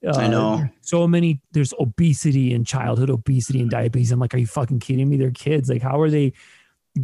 [0.05, 0.55] I know.
[0.55, 0.69] I know.
[0.81, 4.13] So many, there's obesity and childhood obesity and diabetes.
[4.13, 5.17] I'm like, are you fucking kidding me?
[5.17, 5.69] They're kids.
[5.69, 6.33] Like, how are they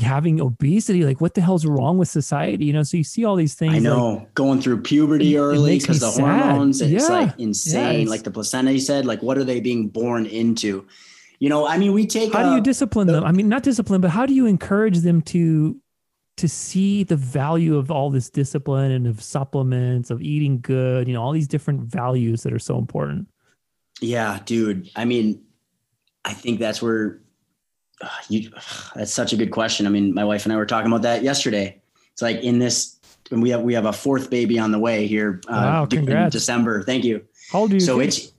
[0.01, 1.05] having obesity?
[1.05, 2.65] Like, what the hell's wrong with society?
[2.67, 3.73] You know, so you see all these things.
[3.73, 4.27] I like- know.
[4.35, 6.43] Going through puberty It- early because the sad.
[6.45, 7.09] hormones, it's Yeah.
[7.09, 7.95] like Yeah, insane.
[8.03, 10.85] it's- like the placenta, you said, like what are they being born into?
[11.41, 12.33] You know, I mean, we take.
[12.33, 13.25] how do uh, you discipline the- them?
[13.25, 15.77] I mean, not discipline, but how do you encourage them to
[16.37, 21.15] to see the value of all this discipline and of supplements, of eating good, you
[21.15, 23.29] know, all these different values that are so important.
[24.01, 24.91] Yeah, dude.
[24.97, 25.43] I mean,
[26.25, 27.21] I think that's where
[28.01, 28.51] uh, you.
[28.97, 29.87] That's such a good question.
[29.87, 31.81] I mean, my wife and I were talking about that yesterday.
[32.13, 32.99] It's like in this,
[33.31, 35.41] and we have we have a fourth baby on the way here.
[35.47, 36.33] Uh, Wow, congrats.
[36.33, 36.83] December.
[36.83, 37.25] Thank you.
[37.53, 37.81] How old are you?
[37.81, 38.33] So it's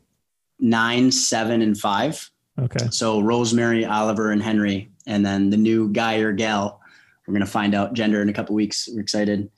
[0.60, 2.30] nine, seven, and five.
[2.60, 2.88] okay.
[2.92, 6.82] So Rosemary, Oliver, and Henry, and then the new guy or gal.
[7.28, 8.88] We're gonna find out gender in a couple weeks.
[8.92, 9.50] We're excited,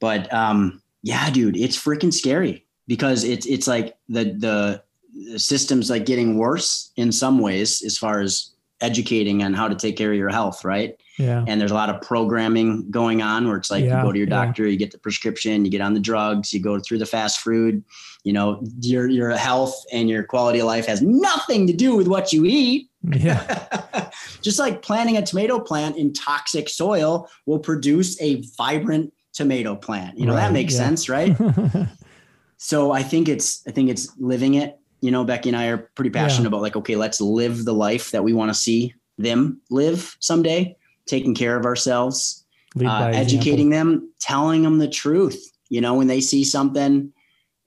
[0.00, 6.06] but um, yeah, dude, it's freaking scary because it's it's like the the system's like
[6.06, 10.18] getting worse in some ways as far as educating on how to take care of
[10.18, 11.00] your health, right?
[11.18, 11.44] Yeah.
[11.46, 14.18] And there's a lot of programming going on where it's like Yeah, you go to
[14.18, 14.44] your yeah.
[14.44, 17.40] doctor, you get the prescription, you get on the drugs, you go through the fast
[17.40, 17.82] food.
[18.24, 22.08] You know, your your health and your quality of life has nothing to do with
[22.08, 22.88] what you eat.
[23.12, 24.10] Yeah.
[24.42, 30.18] Just like planting a tomato plant in toxic soil will produce a vibrant tomato plant.
[30.18, 30.78] You know, Right, that makes yeah.
[30.80, 31.36] sense, right?
[32.56, 34.78] so I think it's I think it's living it.
[35.00, 36.48] You know, Becky and I are pretty passionate Yeah.
[36.48, 40.76] about like, okay, let's live the life that we want to see them live someday,
[41.06, 42.44] taking care of ourselves,
[42.76, 43.14] uh, example.
[43.20, 45.52] educating them, telling them the truth.
[45.68, 47.12] You know, when they see something,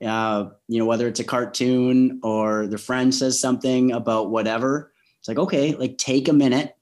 [0.03, 4.91] uh, you know, whether it's a cartoon or their friend says something about whatever,
[5.27, 6.77] it's like, okay, like take a minute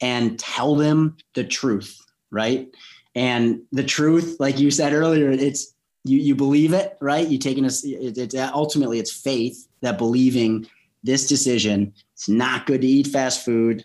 [0.00, 2.68] and tell them the truth, right?
[3.14, 5.72] And the truth, like you said earlier, it's
[6.04, 7.26] you you believe it, right?
[7.26, 7.84] You taking us.
[7.84, 10.66] It, it's uh, ultimately it's faith that believing
[11.04, 11.94] this decision.
[12.14, 13.84] It's not good to eat fast food,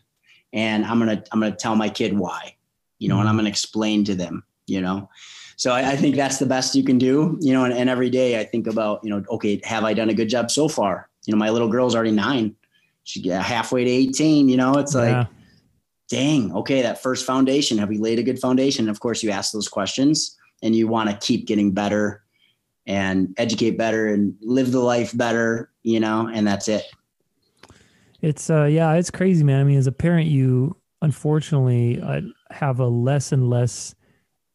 [0.51, 2.55] and I'm gonna I'm gonna tell my kid why,
[2.97, 5.09] you know, and I'm gonna explain to them, you know.
[5.57, 7.65] So I, I think that's the best you can do, you know.
[7.65, 10.27] And, and every day I think about, you know, okay, have I done a good
[10.27, 11.07] job so far?
[11.27, 12.55] You know, my little girl's already nine.
[13.11, 14.47] She get halfway to 18.
[14.47, 15.25] You know, it's like yeah.
[16.07, 18.85] dang, okay, that first foundation, have we laid a good foundation?
[18.85, 22.23] And of course, you ask those questions and you want to keep getting better
[22.87, 26.85] and educate better and live the life better, you know, and that's it.
[28.21, 29.59] It's uh yeah, it's crazy, man.
[29.59, 33.93] I mean, as a parent, you unfortunately uh, have a less and less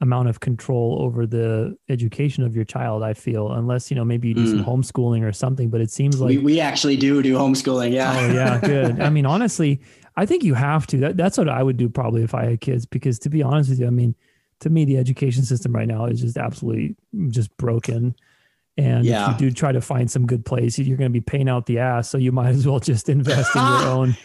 [0.01, 3.03] amount of control over the education of your child.
[3.03, 4.65] I feel, unless you know maybe you do some mm.
[4.65, 5.71] homeschooling or something.
[5.71, 7.93] But it seems like we, we actually do do homeschooling.
[7.93, 8.15] Yeah.
[8.17, 9.01] Oh yeah, good.
[9.01, 9.81] I mean, honestly,
[10.17, 10.99] I think you have to.
[10.99, 12.87] That, that's what I would do probably if I had kids.
[12.87, 14.15] Because to be honest with you, I mean,
[14.61, 16.97] to me, the education system right now is just absolutely
[17.29, 18.15] just broken.
[18.79, 19.35] And Yeah.
[19.35, 21.67] if you do try to find some good place, you're going to be paying out
[21.67, 22.11] the ass.
[22.11, 24.17] So you might as well just invest in your own.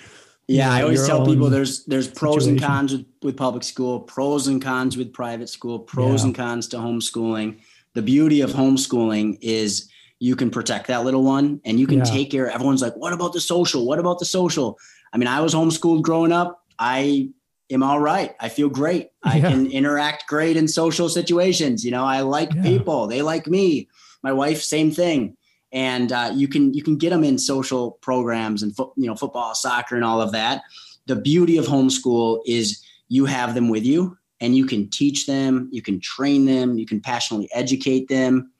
[0.55, 4.47] Yeah, I always tell people there's there's pros and cons with, with public school, pros
[4.47, 6.27] and cons with private school, pros Yeah.
[6.27, 7.59] and cons to homeschooling.
[7.93, 9.89] The beauty of homeschooling is
[10.19, 12.03] you can protect that little one and you can Yeah.
[12.05, 12.49] take care.
[12.49, 13.85] Everyone's like, what about the social?
[13.85, 14.77] What about the social?
[15.13, 16.63] I mean, I was homeschooled growing up.
[16.77, 17.29] I
[17.69, 18.35] am all right.
[18.39, 19.07] I feel great.
[19.23, 19.49] I Yeah.
[19.49, 21.83] can interact great in social situations.
[21.83, 23.07] You know, I like people.
[23.07, 23.87] They like me.
[24.23, 25.35] My wife, same thing
[25.71, 29.15] and uh, you can you can get them in social programs and fo- you know
[29.15, 30.63] football, soccer, and all of that.
[31.07, 35.69] The beauty of homeschool is you have them with you, and you can teach them,
[35.71, 38.51] you can train them, you can passionately educate them,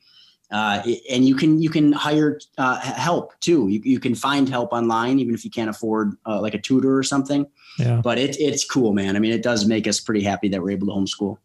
[0.52, 3.68] uh, and you can you can hire uh, help too.
[3.68, 6.98] You, you can find help online, even if you can't afford uh, like a tutor
[6.98, 7.46] or something.
[7.80, 9.16] Yeah, But it, it's cool, man.
[9.16, 11.38] I mean, it does make us pretty happy that we're able to homeschool.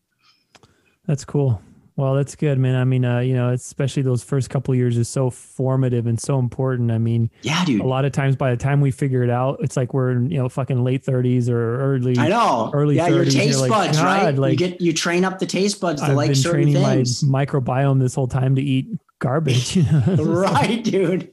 [1.07, 1.61] that's cool.
[1.97, 2.75] Well, that's good, man.
[2.75, 6.39] I mean, uh, you know, especially those first couple years is so formative and so
[6.39, 6.91] important.
[6.91, 7.81] I mean, yeah, dude.
[7.81, 10.31] A lot of times, by the time we figure it out, it's like we're in,
[10.31, 12.19] you know, fucking late thirties or early.
[12.19, 12.71] I know.
[12.75, 13.15] Early yeah, 30s.
[13.15, 14.35] your taste like, buds, right?
[14.35, 16.85] Like, you get you train up the taste buds to I've like been certain training
[16.85, 17.23] things.
[17.23, 18.89] my microbiome this whole time to eat
[19.19, 19.79] garbage.
[20.19, 21.33] right, dude.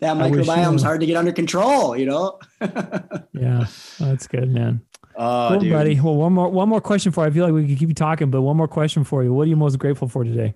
[0.00, 1.96] That wish, microbiome's uh, hard to get under control.
[1.96, 2.38] You know.
[3.32, 3.66] yeah,
[3.98, 4.82] that's good, man.
[5.16, 5.72] Oh, cool, dude.
[5.72, 6.00] buddy.
[6.00, 7.30] Well, one more one more question for you.
[7.30, 9.32] I feel like we could keep you talking, but one more question for you.
[9.32, 10.54] What are you most grateful for today?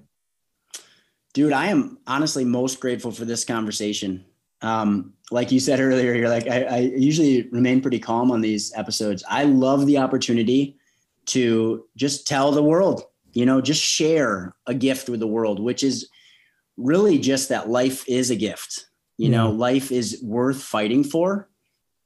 [1.34, 4.24] Dude, I am honestly most grateful for this conversation.
[4.62, 8.72] Um, like you said earlier, you're like, I, I usually remain pretty calm on these
[8.74, 9.22] episodes.
[9.28, 10.78] I love the opportunity
[11.26, 13.02] to just tell the world,
[13.32, 16.08] you know, just share a gift with the world, which is
[16.76, 18.86] really just that life is a gift.
[19.18, 21.48] You know, life is worth fighting for.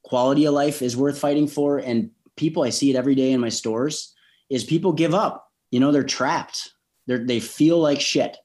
[0.05, 1.79] Quality of life is worth fighting for.
[1.79, 2.11] And
[2.41, 4.15] people, I see it every day in my stores,
[4.49, 5.47] is people give up.
[5.71, 6.73] You know, they're trapped.
[7.07, 8.37] They're, they feel like shit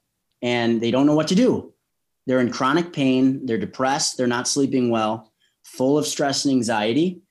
[0.42, 1.72] and they don't know what to do.
[2.26, 3.46] They're in chronic pain.
[3.46, 4.16] They're depressed.
[4.16, 5.32] They're not sleeping well,
[5.64, 7.22] full of stress and anxiety.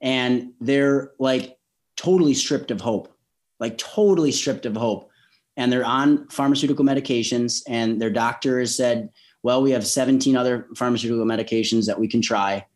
[0.00, 1.56] And they're like
[1.96, 3.12] totally stripped of hope,
[3.58, 5.10] like totally stripped of hope.
[5.56, 7.62] And they're on pharmaceutical medications.
[7.66, 9.10] And their doctor has said,
[9.42, 12.66] well, we have 17 other pharmaceutical medications that we can try.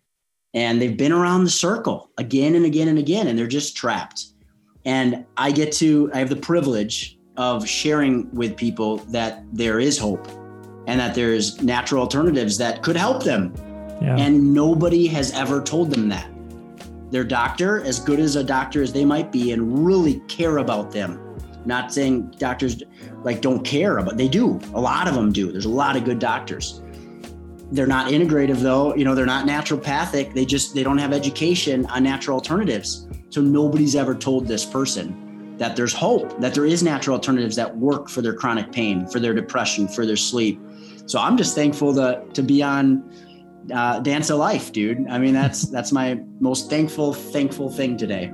[0.54, 4.26] And they've been around the circle again and again and again, and they're just trapped.
[4.84, 9.98] And I get to, I have the privilege of sharing with people that there is
[9.98, 10.28] hope
[10.86, 13.52] and that there's natural alternatives that could help them.
[14.00, 14.16] Yeah.
[14.16, 16.30] And nobody has ever told them that.
[17.10, 20.90] Their doctor, as good as a doctor as they might be, and really care about
[20.90, 21.20] them.
[21.64, 22.82] Not saying doctors
[23.22, 24.60] like don't care about they do.
[24.74, 25.50] A lot of them do.
[25.50, 26.82] There's a lot of good doctors.
[27.72, 30.34] They're not integrative though, you know, they're not naturopathic.
[30.34, 33.08] They just they don't have education on natural alternatives.
[33.30, 37.76] So nobody's ever told this person that there's hope, that there is natural alternatives that
[37.76, 40.60] work for their chronic pain, for their depression, for their sleep.
[41.06, 43.10] So I'm just thankful to to be on
[43.72, 45.06] uh, Dance of Life, dude.
[45.08, 48.32] I mean, that's that's my most thankful thankful thing today.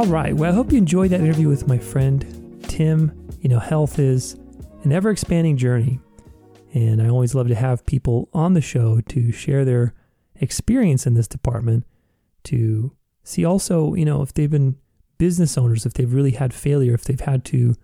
[0.00, 0.34] All right.
[0.34, 3.28] Well, I hope you enjoyed that interview with my friend Tim.
[3.42, 4.32] You know, health is
[4.82, 6.00] an ever expanding journey.
[6.72, 9.92] And I always love to have people on the show to share their
[10.36, 11.84] experience in this department,
[12.44, 14.78] to see also, you know, if they've been
[15.18, 17.74] business owners, if they've really had failure, if they've had to,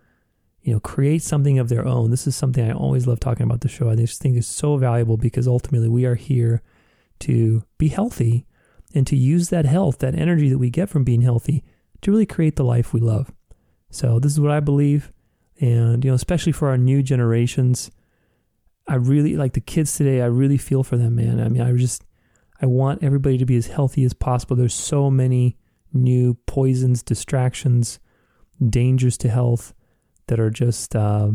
[0.63, 2.11] you know, create something of their own.
[2.11, 3.91] This is something I always love talking about the show.
[3.91, 6.63] I just think it's so valuable because ultimately we are here
[7.21, 8.47] to be healthy
[8.95, 11.63] and to use that health, that energy that we get from being healthy
[12.03, 13.33] to really create the life we love.
[13.91, 15.13] So this is what I believe.
[15.61, 17.91] And, you know, especially for our new generations,
[18.87, 20.21] I really like the kids today.
[20.21, 21.41] I really feel for them, man.
[21.41, 22.05] I mean, I just,
[22.61, 24.57] I want everybody to be as healthy as possible.
[24.57, 25.57] There's so many
[25.93, 27.99] new poisons, distractions,
[28.69, 29.73] dangers to health
[30.27, 31.31] that are just, uh,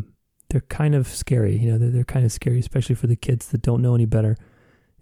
[0.49, 1.57] they're kind of scary.
[1.57, 4.05] You know, they're, they're kind of scary, especially for the kids that don't know any
[4.05, 4.37] better.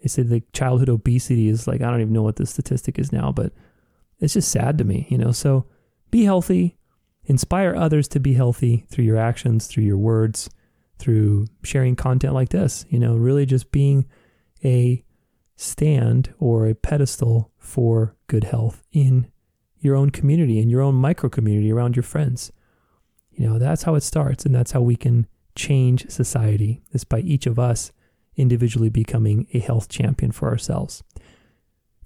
[0.01, 3.11] They say the childhood obesity is like, I don't even know what the statistic is
[3.11, 3.51] now, but
[4.19, 5.31] it's just sad to me, you know.
[5.31, 5.65] So
[6.11, 6.77] be healthy,
[7.25, 10.49] inspire others to be healthy through your actions, through your words,
[10.97, 14.05] through sharing content like this, you know, really just being
[14.63, 15.03] a
[15.55, 19.31] stand or a pedestal for good health in
[19.79, 22.51] your own community, in your own micro community around your friends.
[23.31, 27.19] You know, that's how it starts, and that's how we can change society, is by
[27.19, 27.91] each of us
[28.35, 31.03] individually becoming a health champion for ourselves.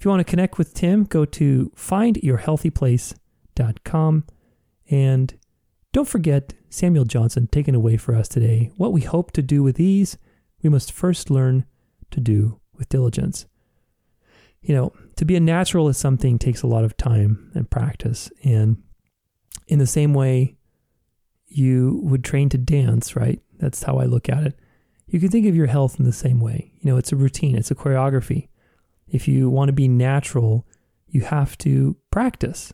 [0.04, 4.24] If you want to connect with Tim, go to findyourhealthyplace.com
[4.90, 5.40] and
[5.94, 8.70] don't forget Samuel Johnson taking away for us today.
[8.76, 10.18] What we hope to do with ease,
[10.62, 11.64] we must first learn
[12.12, 13.46] to do with diligence.
[14.62, 18.30] You know, to be a natural is something takes a lot of time and practice.
[18.44, 18.84] And
[19.70, 20.58] in the same way
[21.48, 23.40] you would train to dance, right?
[23.58, 24.60] That's how I look at it.
[25.08, 26.74] You can think of your health in the same way.
[26.82, 28.50] You know, it's a routine, it's a choreography.
[29.08, 30.66] If you want to be natural,
[31.08, 32.74] you have to practice.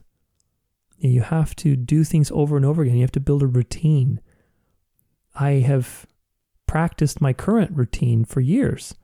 [0.98, 2.96] You have to do things over and over again.
[2.96, 4.20] You have to build a routine.
[5.34, 6.06] I have
[6.66, 8.94] practiced my current routine for years,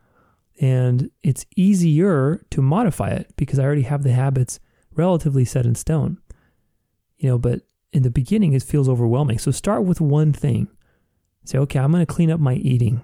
[0.60, 4.60] and it's easier to modify it because I already have the habits
[4.94, 6.18] relatively set in stone.
[7.18, 7.62] You know, but
[7.92, 9.38] in the beginning, it feels overwhelming.
[9.38, 10.68] So start with one thing.
[11.44, 13.02] Say, okay, I'm going to clean up my eating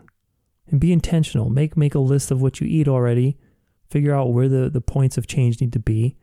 [0.68, 1.48] and be intentional.
[1.48, 3.38] Make make a list of what you eat already.
[3.92, 6.16] Figure out where the, the points of change need to be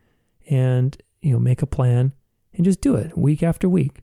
[0.49, 2.13] and, you know, make a plan
[2.51, 3.99] and just do it week after week.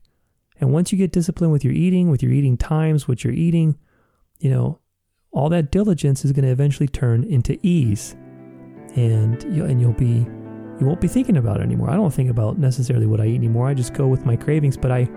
[0.61, 3.77] And once you get disciplined with your eating, with your eating times, what you're eating,
[4.39, 4.79] you know,
[5.31, 8.15] all that diligence is going to eventually turn into ease.
[8.95, 10.25] And you and you'll be
[10.79, 11.89] you won't be thinking about it anymore.
[11.89, 13.67] I don't think about necessarily what I eat anymore.
[13.67, 15.09] I just go with my cravings, but I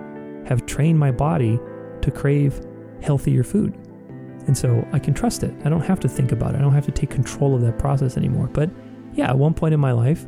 [0.45, 1.61] have trained my body
[2.03, 2.61] to crave
[3.01, 3.79] healthier food.
[4.47, 5.53] And so I can trust it.
[5.65, 6.59] I don't have to think about it.
[6.59, 8.49] I don't have to take control of that process anymore.
[8.49, 8.71] But
[9.13, 10.27] yeah, at one point in my life,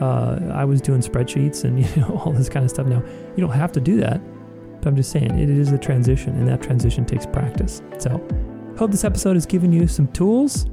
[0.00, 2.86] uh, I was doing spreadsheets and you know all this kind of stuff.
[2.86, 3.02] Now
[3.36, 4.20] you don't have to do that,
[4.80, 7.82] but I'm just saying it is a transition, and that transition takes practice.
[7.98, 8.10] So
[8.78, 10.66] hope this episode has given you some tools.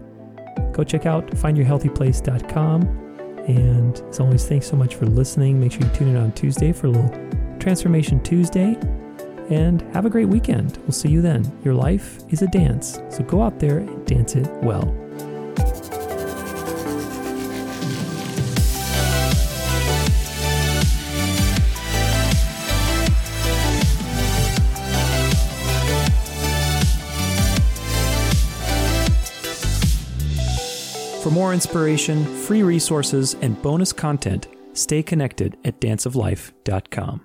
[0.71, 2.81] Go check out findyourhealthyplace.com.
[3.47, 5.59] And as always, thanks so much for listening.
[5.59, 8.77] Make sure you tune in on Tuesday for a little Transformation Tuesday.
[9.49, 10.77] And have a great weekend.
[10.79, 11.49] We'll see you then.
[11.63, 14.93] Your life is a dance, so go out there and dance it well.
[31.27, 37.21] For more inspiration, free resources, and bonus content, stay connected at danceoflife.com.